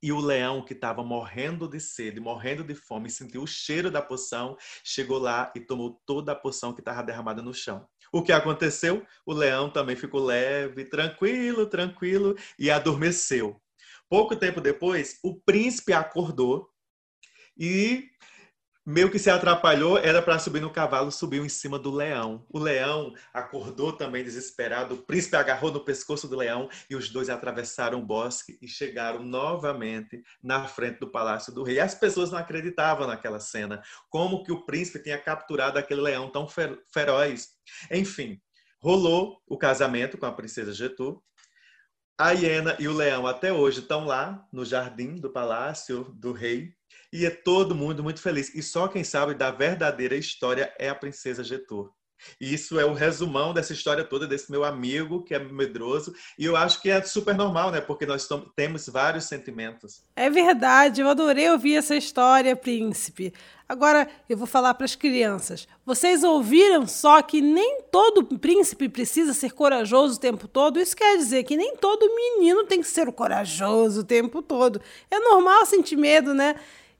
e 0.05 0.13
o 0.13 0.21
leão, 0.21 0.63
que 0.63 0.75
estava 0.75 1.03
morrendo 1.03 1.67
de 1.67 1.81
sede, 1.81 2.21
morrendo 2.21 2.63
de 2.63 2.75
fome, 2.75 3.09
sentiu 3.09 3.43
o 3.43 3.47
cheiro 3.47 3.91
da 3.91 4.03
poção, 4.03 4.55
chegou 4.85 5.19
lá 5.19 5.51
e 5.57 5.61
tomou 5.61 5.99
toda 6.05 6.33
a 6.33 6.35
poção 6.35 6.75
que 6.75 6.83
estava 6.83 7.03
derramada 7.03 7.41
no 7.41 7.55
chão. 7.55 7.89
O 8.13 8.23
que 8.23 8.31
aconteceu? 8.31 9.03
O 9.25 9.33
leão 9.33 9.71
também 9.71 9.97
ficou 9.97 10.23
leve, 10.23 10.85
tranquilo, 10.85 11.65
tranquilo 11.65 12.37
e 12.59 12.71
adormeceu. 12.71 13.59
Pouco 14.07 14.37
tempo 14.37 14.61
depois, 14.61 15.19
o 15.25 15.41
príncipe 15.41 15.95
acordou 15.95 16.69
e 17.57 18.11
meio 18.87 19.11
que 19.11 19.19
se 19.19 19.31
atrapalhou, 19.31 19.97
era 19.97 20.21
para 20.21 20.39
subir 20.39 20.61
no 20.61 20.71
cavalo, 20.71 21.11
subiu 21.11 21.45
em 21.45 21.49
cima 21.49 21.79
do 21.79 21.91
leão. 21.91 22.45
O 22.51 22.59
leão 22.59 23.15
acordou 23.33 23.93
também 23.93 24.23
desesperado, 24.23 24.95
o 24.95 24.99
príncipe 24.99 25.37
agarrou 25.37 25.73
no 25.73 25.85
pescoço 25.85 26.29
do 26.29 26.37
leão 26.37 26.69
e 26.91 26.95
os 26.95 27.09
dois 27.09 27.31
atravessaram 27.31 28.01
o 28.01 28.05
bosque 28.05 28.59
e 28.61 28.69
chegaram 28.69 29.23
novamente 29.23 30.23
na 30.43 30.69
frente 30.69 31.01
do 31.01 31.11
palácio 31.11 31.53
do 31.53 31.63
rei. 31.63 31.81
As 31.81 31.95
pessoas 31.95 32.31
não 32.31 32.39
acreditavam 32.39 33.07
naquela 33.07 33.41
cena, 33.41 33.83
como 34.11 34.45
que 34.45 34.53
o 34.53 34.67
príncipe 34.67 35.03
tinha 35.03 35.19
capturado 35.19 35.79
aquele 35.79 36.03
leão 36.03 36.29
tão 36.31 36.47
feroz. 36.47 37.49
Enfim, 37.91 38.39
rolou 38.83 39.41
o 39.47 39.57
casamento 39.57 40.19
com 40.19 40.27
a 40.27 40.33
princesa 40.33 40.73
Getu. 40.73 41.23
A 42.17 42.31
hiena 42.31 42.77
e 42.79 42.87
o 42.87 42.93
leão 42.93 43.27
até 43.27 43.53
hoje 43.53 43.81
estão 43.81 44.05
lá 44.05 44.47
no 44.53 44.65
jardim 44.65 45.17
do 45.17 45.31
palácio 45.31 46.05
do 46.15 46.33
rei 46.33 46.73
e 47.15 47.25
é 47.25 47.31
todo 47.31 47.77
mundo 47.77 48.03
muito 48.03 48.21
feliz. 48.21 48.53
E 48.57 48.61
só 48.61 48.89
quem 48.89 49.05
sabe 49.05 49.35
da 49.35 49.53
verdadeira 49.53 50.17
história 50.17 50.75
é 50.81 50.89
a 50.89 50.95
princesa 50.97 51.45
Getur. 51.45 51.93
E 52.41 52.53
isso 52.53 52.81
é 52.81 52.85
o 52.85 52.93
resumão 52.93 53.55
dessa 53.55 53.73
história 53.73 54.03
toda, 54.03 54.27
desse 54.27 54.51
meu 54.51 54.65
amigo 54.65 55.23
que 55.23 55.33
é 55.33 55.39
medroso. 55.39 56.13
E 56.37 56.45
eu 56.45 56.57
acho 56.57 56.83
que 56.83 56.91
é 56.91 57.01
super 57.03 57.37
normal, 57.37 57.71
né? 57.71 57.81
Porque 57.81 58.05
nós 58.05 58.29
temos 58.57 58.89
vários 58.89 59.27
sentimentos. 59.27 60.03
É 60.17 60.29
verdade, 60.29 61.03
eu 61.03 61.09
adorei 61.09 61.49
ouvir 61.51 61.77
essa 61.77 61.95
história, 61.95 62.57
príncipe. 62.57 63.33
Agora 63.69 64.09
eu 64.29 64.37
vou 64.37 64.47
falar 64.47 64.75
para 64.75 64.85
as 64.85 64.97
crianças. 64.97 65.69
Vocês 65.87 66.25
ouviram 66.25 66.85
só 66.85 67.23
que 67.23 67.41
nem 67.41 67.83
todo 67.93 68.39
príncipe 68.39 68.89
precisa 68.89 69.33
ser 69.33 69.53
corajoso 69.53 70.17
o 70.17 70.21
tempo 70.21 70.49
todo? 70.49 70.81
Isso 70.81 70.97
quer 70.97 71.17
dizer 71.17 71.45
que 71.45 71.57
nem 71.57 71.77
todo 71.77 72.13
menino 72.13 72.65
tem 72.65 72.81
que 72.81 72.89
ser 72.89 73.11
corajoso 73.13 74.01
o 74.01 74.05
tempo 74.05 74.43
todo. 74.43 74.81
É 75.09 75.21
normal 75.21 75.65
sentir 75.65 75.97
medo, 75.97 76.35
né? 76.35 76.57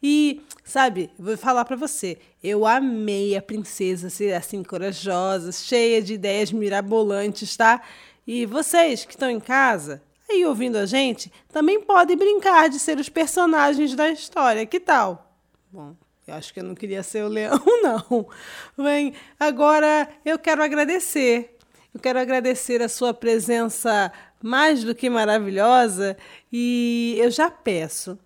E, 0.07 0.43
sabe, 0.63 1.11
vou 1.19 1.35
falar 1.35 1.65
para 1.65 1.77
você, 1.77 2.19
eu 2.43 2.67
amei 2.67 3.35
a 3.39 3.41
princesa 3.41 4.11
ser 4.11 4.35
assim 4.35 4.63
corajosa, 4.63 5.51
cheia 5.51 6.03
de 6.03 6.13
ideias 6.13 6.53
mirabolantes, 6.53 7.57
tá? 7.57 7.81
E 8.27 8.45
vocês 8.45 9.07
que 9.07 9.15
estão 9.15 9.31
em 9.31 9.41
casa, 9.41 10.03
aí 10.29 10.45
ouvindo 10.45 10.77
a 10.77 10.85
gente, 10.85 11.33
também 11.51 11.81
podem 11.81 12.19
brincar 12.19 12.69
de 12.69 12.79
ser 12.79 12.99
os 12.99 13.09
personagens 13.09 13.95
da 13.95 14.11
história. 14.11 14.67
Que 14.67 14.79
tal? 14.79 15.35
Bom, 15.73 15.97
eu 16.29 16.35
acho 16.35 16.53
que 16.53 16.61
eu 16.61 16.65
não 16.65 16.75
queria 16.75 17.03
ser 17.03 17.25
o 17.25 17.29
leão, 17.29 17.59
não. 17.83 18.29
Bem, 18.77 19.15
agora 19.41 20.07
eu 20.23 20.39
quero 20.39 20.63
agradecer. 20.63 21.57
Eu 21.95 22.01
quero 22.01 22.19
agradecer 22.19 22.83
a 22.83 22.91
sua 22.91 23.15
presença 23.15 24.13
mais 24.43 24.85
do 24.85 24.95
que 24.95 25.09
maravilhosa 25.09 26.15
e 26.53 27.17
eu 27.19 27.31
já 27.31 27.51
peço 27.51 28.19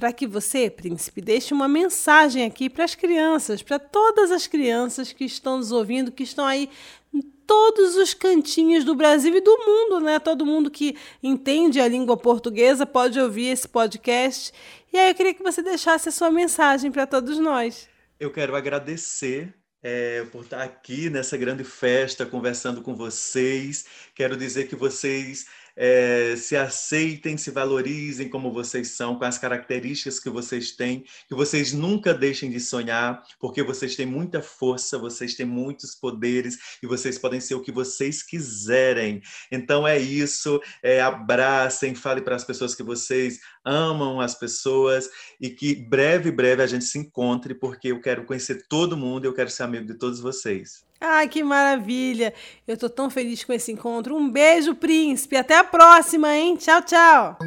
para 0.00 0.14
que 0.14 0.26
você, 0.26 0.70
príncipe, 0.70 1.20
deixe 1.20 1.52
uma 1.52 1.68
mensagem 1.68 2.46
aqui 2.46 2.70
para 2.70 2.86
as 2.86 2.94
crianças, 2.94 3.62
para 3.62 3.78
todas 3.78 4.30
as 4.30 4.46
crianças 4.46 5.12
que 5.12 5.26
estão 5.26 5.58
nos 5.58 5.70
ouvindo, 5.70 6.10
que 6.10 6.22
estão 6.22 6.46
aí 6.46 6.70
em 7.12 7.20
todos 7.46 7.96
os 7.96 8.14
cantinhos 8.14 8.82
do 8.82 8.94
Brasil 8.94 9.36
e 9.36 9.42
do 9.42 9.58
mundo, 9.58 10.00
né? 10.00 10.18
Todo 10.18 10.46
mundo 10.46 10.70
que 10.70 10.96
entende 11.22 11.82
a 11.82 11.86
língua 11.86 12.16
portuguesa 12.16 12.86
pode 12.86 13.20
ouvir 13.20 13.48
esse 13.48 13.68
podcast. 13.68 14.54
E 14.90 14.96
aí 14.96 15.10
eu 15.10 15.14
queria 15.14 15.34
que 15.34 15.42
você 15.42 15.62
deixasse 15.62 16.08
a 16.08 16.12
sua 16.12 16.30
mensagem 16.30 16.90
para 16.90 17.06
todos 17.06 17.38
nós. 17.38 17.86
Eu 18.18 18.32
quero 18.32 18.56
agradecer 18.56 19.54
é, 19.82 20.24
por 20.32 20.44
estar 20.44 20.62
aqui 20.62 21.10
nessa 21.10 21.36
grande 21.36 21.62
festa 21.62 22.24
conversando 22.24 22.80
com 22.80 22.94
vocês. 22.94 23.84
Quero 24.14 24.34
dizer 24.34 24.66
que 24.66 24.76
vocês 24.76 25.46
é, 25.76 26.34
se 26.36 26.56
aceitem, 26.56 27.36
se 27.36 27.50
valorizem 27.50 28.28
como 28.28 28.52
vocês 28.52 28.88
são, 28.88 29.16
com 29.16 29.24
as 29.24 29.38
características 29.38 30.20
que 30.20 30.30
vocês 30.30 30.72
têm, 30.72 31.04
que 31.28 31.34
vocês 31.34 31.72
nunca 31.72 32.12
deixem 32.12 32.50
de 32.50 32.60
sonhar, 32.60 33.22
porque 33.38 33.62
vocês 33.62 33.96
têm 33.96 34.06
muita 34.06 34.42
força, 34.42 34.98
vocês 34.98 35.34
têm 35.34 35.46
muitos 35.46 35.94
poderes 35.94 36.58
e 36.82 36.86
vocês 36.86 37.18
podem 37.18 37.40
ser 37.40 37.54
o 37.54 37.62
que 37.62 37.72
vocês 37.72 38.22
quiserem. 38.22 39.20
Então 39.50 39.86
é 39.86 39.98
isso, 39.98 40.60
é, 40.82 41.00
abracem, 41.00 41.94
fale 41.94 42.20
para 42.20 42.36
as 42.36 42.44
pessoas 42.44 42.74
que 42.74 42.82
vocês 42.82 43.40
amam 43.64 44.20
as 44.20 44.34
pessoas 44.34 45.08
e 45.40 45.50
que 45.50 45.74
breve, 45.74 46.30
breve 46.30 46.62
a 46.62 46.66
gente 46.66 46.84
se 46.84 46.98
encontre, 46.98 47.54
porque 47.54 47.88
eu 47.88 48.00
quero 48.00 48.24
conhecer 48.24 48.66
todo 48.68 48.96
mundo, 48.96 49.24
eu 49.24 49.34
quero 49.34 49.50
ser 49.50 49.62
amigo 49.62 49.86
de 49.86 49.94
todos 49.94 50.20
vocês. 50.20 50.89
Ai, 51.00 51.28
que 51.28 51.42
maravilha! 51.42 52.34
Eu 52.68 52.76
tô 52.76 52.90
tão 52.90 53.08
feliz 53.08 53.42
com 53.42 53.54
esse 53.54 53.72
encontro. 53.72 54.14
Um 54.14 54.30
beijo, 54.30 54.74
príncipe. 54.74 55.34
Até 55.34 55.56
a 55.56 55.64
próxima, 55.64 56.36
hein? 56.36 56.56
Tchau, 56.56 56.82
tchau. 56.82 57.38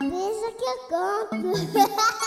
Deixa 0.00 0.52
que 0.52 0.64
eu 0.64 0.78
conto. 0.88 2.06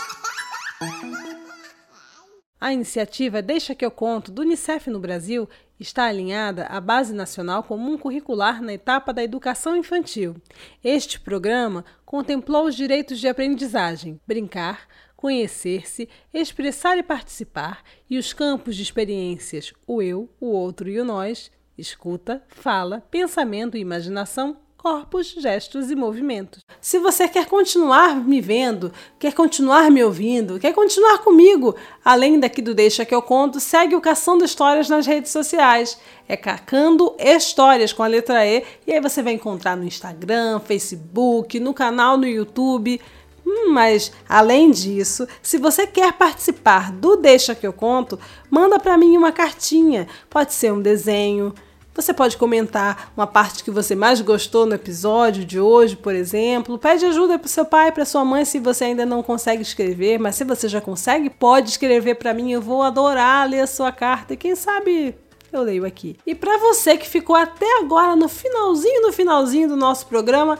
A 2.60 2.74
iniciativa 2.74 3.40
Deixa 3.40 3.74
que 3.74 3.84
eu 3.84 3.90
conto 3.90 4.30
do 4.30 4.42
Unicef 4.42 4.90
no 4.90 5.00
Brasil 5.00 5.48
está 5.78 6.04
alinhada 6.04 6.66
à 6.66 6.78
Base 6.78 7.14
Nacional 7.14 7.62
Comum 7.62 7.96
Curricular 7.96 8.60
na 8.62 8.74
etapa 8.74 9.14
da 9.14 9.24
educação 9.24 9.74
infantil. 9.74 10.36
Este 10.84 11.18
programa 11.18 11.86
contemplou 12.04 12.66
os 12.66 12.76
direitos 12.76 13.18
de 13.18 13.26
aprendizagem, 13.26 14.20
brincar, 14.26 14.86
conhecer-se, 15.20 16.08
expressar 16.32 16.96
e 16.96 17.02
participar, 17.02 17.82
e 18.08 18.16
os 18.16 18.32
campos 18.32 18.74
de 18.74 18.82
experiências 18.82 19.74
o 19.86 20.00
eu, 20.00 20.30
o 20.40 20.46
outro 20.46 20.88
e 20.88 20.98
o 20.98 21.04
nós, 21.04 21.50
escuta, 21.76 22.42
fala, 22.48 23.04
pensamento 23.10 23.76
e 23.76 23.80
imaginação, 23.80 24.56
corpos, 24.78 25.34
gestos 25.38 25.90
e 25.90 25.94
movimentos. 25.94 26.64
Se 26.80 26.98
você 26.98 27.28
quer 27.28 27.44
continuar 27.44 28.16
me 28.16 28.40
vendo, 28.40 28.90
quer 29.18 29.34
continuar 29.34 29.90
me 29.90 30.02
ouvindo, 30.02 30.58
quer 30.58 30.72
continuar 30.72 31.18
comigo, 31.18 31.76
além 32.02 32.40
daqui 32.40 32.62
do 32.62 32.74
Deixa 32.74 33.04
que 33.04 33.14
eu 33.14 33.20
conto, 33.20 33.60
segue 33.60 33.94
o 33.94 34.00
Caçando 34.00 34.42
Histórias 34.42 34.88
nas 34.88 35.06
redes 35.06 35.30
sociais. 35.32 35.98
É 36.26 36.34
Cacando 36.34 37.14
Histórias 37.18 37.92
com 37.92 38.02
a 38.02 38.06
letra 38.06 38.46
E, 38.46 38.64
e 38.86 38.92
aí 38.94 39.00
você 39.02 39.22
vai 39.22 39.34
encontrar 39.34 39.76
no 39.76 39.84
Instagram, 39.84 40.60
Facebook, 40.60 41.60
no 41.60 41.74
canal 41.74 42.16
no 42.16 42.26
YouTube. 42.26 42.98
Hum, 43.50 43.72
mas, 43.72 44.12
além 44.28 44.70
disso, 44.70 45.26
se 45.42 45.58
você 45.58 45.86
quer 45.86 46.12
participar 46.12 46.92
do 46.92 47.16
Deixa 47.16 47.54
que 47.54 47.66
eu 47.66 47.72
conto, 47.72 48.18
manda 48.48 48.78
para 48.78 48.96
mim 48.96 49.16
uma 49.16 49.32
cartinha. 49.32 50.06
Pode 50.28 50.52
ser 50.52 50.72
um 50.72 50.80
desenho. 50.80 51.52
Você 51.92 52.14
pode 52.14 52.36
comentar 52.36 53.12
uma 53.16 53.26
parte 53.26 53.64
que 53.64 53.70
você 53.70 53.96
mais 53.96 54.20
gostou 54.20 54.64
no 54.64 54.74
episódio 54.74 55.44
de 55.44 55.58
hoje, 55.58 55.96
por 55.96 56.14
exemplo. 56.14 56.78
Pede 56.78 57.04
ajuda 57.04 57.36
para 57.38 57.48
seu 57.48 57.64
pai, 57.64 57.90
para 57.90 58.04
sua 58.04 58.24
mãe, 58.24 58.44
se 58.44 58.60
você 58.60 58.84
ainda 58.84 59.04
não 59.04 59.22
consegue 59.22 59.62
escrever, 59.62 60.18
mas 60.18 60.36
se 60.36 60.44
você 60.44 60.68
já 60.68 60.80
consegue, 60.80 61.28
pode 61.28 61.70
escrever 61.70 62.14
para 62.14 62.32
mim. 62.32 62.52
Eu 62.52 62.62
vou 62.62 62.82
adorar 62.82 63.48
ler 63.50 63.60
a 63.60 63.66
sua 63.66 63.90
carta 63.90 64.34
e 64.34 64.36
quem 64.36 64.54
sabe 64.54 65.16
eu 65.52 65.62
leio 65.62 65.84
aqui. 65.84 66.16
E 66.24 66.32
para 66.32 66.56
você 66.58 66.96
que 66.96 67.08
ficou 67.08 67.34
até 67.34 67.80
agora 67.80 68.14
no 68.14 68.28
finalzinho, 68.28 69.02
no 69.02 69.12
finalzinho 69.12 69.68
do 69.68 69.76
nosso 69.76 70.06
programa, 70.06 70.58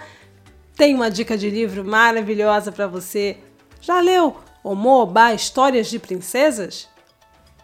tem 0.80 0.94
uma 0.94 1.10
dica 1.10 1.36
de 1.36 1.50
livro 1.50 1.84
maravilhosa 1.84 2.72
para 2.72 2.86
você. 2.86 3.36
Já 3.82 4.00
leu 4.00 4.36
Omoba 4.64 5.34
Histórias 5.34 5.90
de 5.90 5.98
Princesas? 5.98 6.88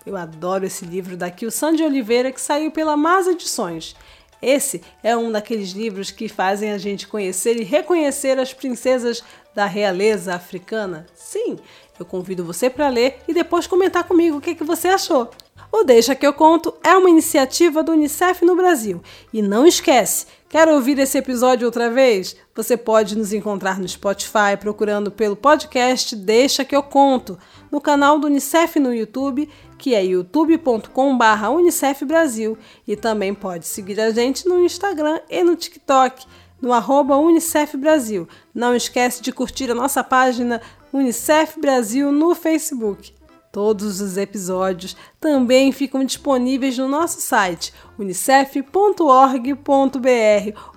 Eu 0.05 0.19
adoro 0.19 0.67
esse 0.67 0.85
livro 0.85 1.17
da 1.17 1.31
Kilsan 1.31 1.75
de 1.75 1.83
Oliveira 1.83 2.31
que 2.31 2.39
saiu 2.39 2.71
pela 2.71 2.95
Mas 2.95 3.27
Edições. 3.27 3.97
Esse 4.43 4.83
é 5.03 5.17
um 5.17 5.33
daqueles 5.33 5.71
livros 5.71 6.11
que 6.11 6.29
fazem 6.29 6.73
a 6.73 6.77
gente 6.77 7.09
conhecer 7.09 7.57
e 7.57 7.65
reconhecer 7.65 8.39
as 8.39 8.53
princesas 8.53 9.25
da 9.55 9.65
realeza 9.65 10.35
africana. 10.35 11.07
Sim, 11.15 11.59
eu 11.99 12.05
convido 12.05 12.45
você 12.45 12.69
para 12.69 12.91
ler 12.91 13.21
e 13.27 13.33
depois 13.33 13.67
comentar 13.67 14.05
comigo 14.05 14.37
o 14.37 14.41
que, 14.43 14.55
que 14.55 14.63
você 14.63 14.89
achou. 14.89 15.31
O 15.73 15.85
Deixa 15.85 16.15
que 16.15 16.27
eu 16.27 16.35
conto 16.35 16.75
é 16.85 16.95
uma 16.95 17.09
iniciativa 17.09 17.83
do 17.83 17.93
Unicef 17.93 18.45
no 18.45 18.55
Brasil. 18.55 19.03
E 19.33 19.41
não 19.41 19.67
esquece, 19.67 20.27
quer 20.57 20.71
ouvir 20.71 20.99
esse 20.99 21.19
episódio 21.19 21.67
outra 21.67 21.91
vez? 21.91 22.35
Você 22.55 22.79
pode 22.79 23.15
nos 23.15 23.35
encontrar 23.35 23.79
no 23.79 23.87
Spotify 23.87 24.57
procurando 24.59 25.11
pelo 25.11 25.37
podcast 25.37 26.17
Deixa 26.17 26.65
que 26.65 26.75
eu 26.75 26.83
conto, 26.83 27.39
no 27.71 27.79
canal 27.79 28.19
do 28.19 28.27
Unicef 28.27 28.81
no 28.81 28.95
YouTube, 28.95 29.51
que 29.77 29.95
é 29.95 30.03
youtube.com/unicef 30.03 32.07
Brasil, 32.07 32.57
e 32.89 32.97
também 32.97 33.35
pode 33.35 33.67
seguir 33.67 34.01
a 34.01 34.11
gente 34.11 34.49
no 34.49 34.65
Instagram 34.65 35.21
e 35.29 35.45
no 35.45 35.57
TikTok 35.57 36.25
no 36.59 36.73
arroba 36.73 37.19
Unicef 37.19 37.77
Brasil. 37.77 38.27
Não 38.55 38.75
esquece 38.75 39.21
de 39.21 39.33
curtir 39.33 39.71
a 39.71 39.75
nossa 39.75 40.03
página 40.03 40.63
Unicef 40.91 41.61
Brasil 41.61 42.11
no 42.11 42.35
Facebook. 42.35 43.13
Todos 43.57 44.03
os 44.03 44.19
episódios 44.19 44.95
também 45.19 45.73
ficam 45.73 46.05
disponíveis 46.05 46.77
no 46.77 46.87
nosso 46.87 47.23
site 47.23 47.73
unicef.org.br. 47.99 48.61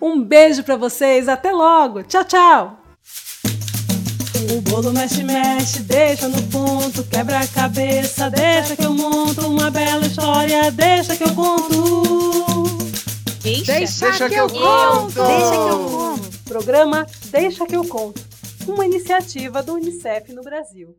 Um 0.02 0.24
beijo 0.24 0.63
para 0.63 0.78
vocês, 0.78 1.28
até 1.28 1.52
logo. 1.52 2.04
Tchau, 2.04 2.24
tchau. 2.24 2.80
O 4.56 4.62
bolo 4.62 4.94
mexe, 4.94 5.26
mexe, 5.26 5.82
deixa 5.82 6.30
no 6.30 6.42
ponto, 6.44 7.04
quebra 7.04 7.42
a 7.42 7.48
cabeça, 7.48 8.30
deixa 8.30 8.78
que 8.78 8.86
eu 8.86 8.94
monto 8.94 9.46
uma 9.46 9.70
bela 9.70 10.06
história, 10.06 10.72
deixa 10.72 11.18
que 11.18 11.26
eu 11.26 11.36
conto. 11.36 12.04
Deixa, 13.44 13.74
Deixa 13.74 14.30
que 14.30 14.36
eu 14.36 14.48
conto! 14.48 15.22
Deixa 15.22 15.52
que 15.52 15.70
eu 15.70 15.89
conto. 15.89 16.39
Programa 16.46 17.06
Deixa 17.26 17.65
que 17.65 17.76
eu 17.76 17.84
conto, 17.84 18.22
uma 18.65 18.86
iniciativa 18.86 19.62
do 19.62 19.74
Unicef 19.74 20.32
no 20.32 20.42
Brasil. 20.42 20.96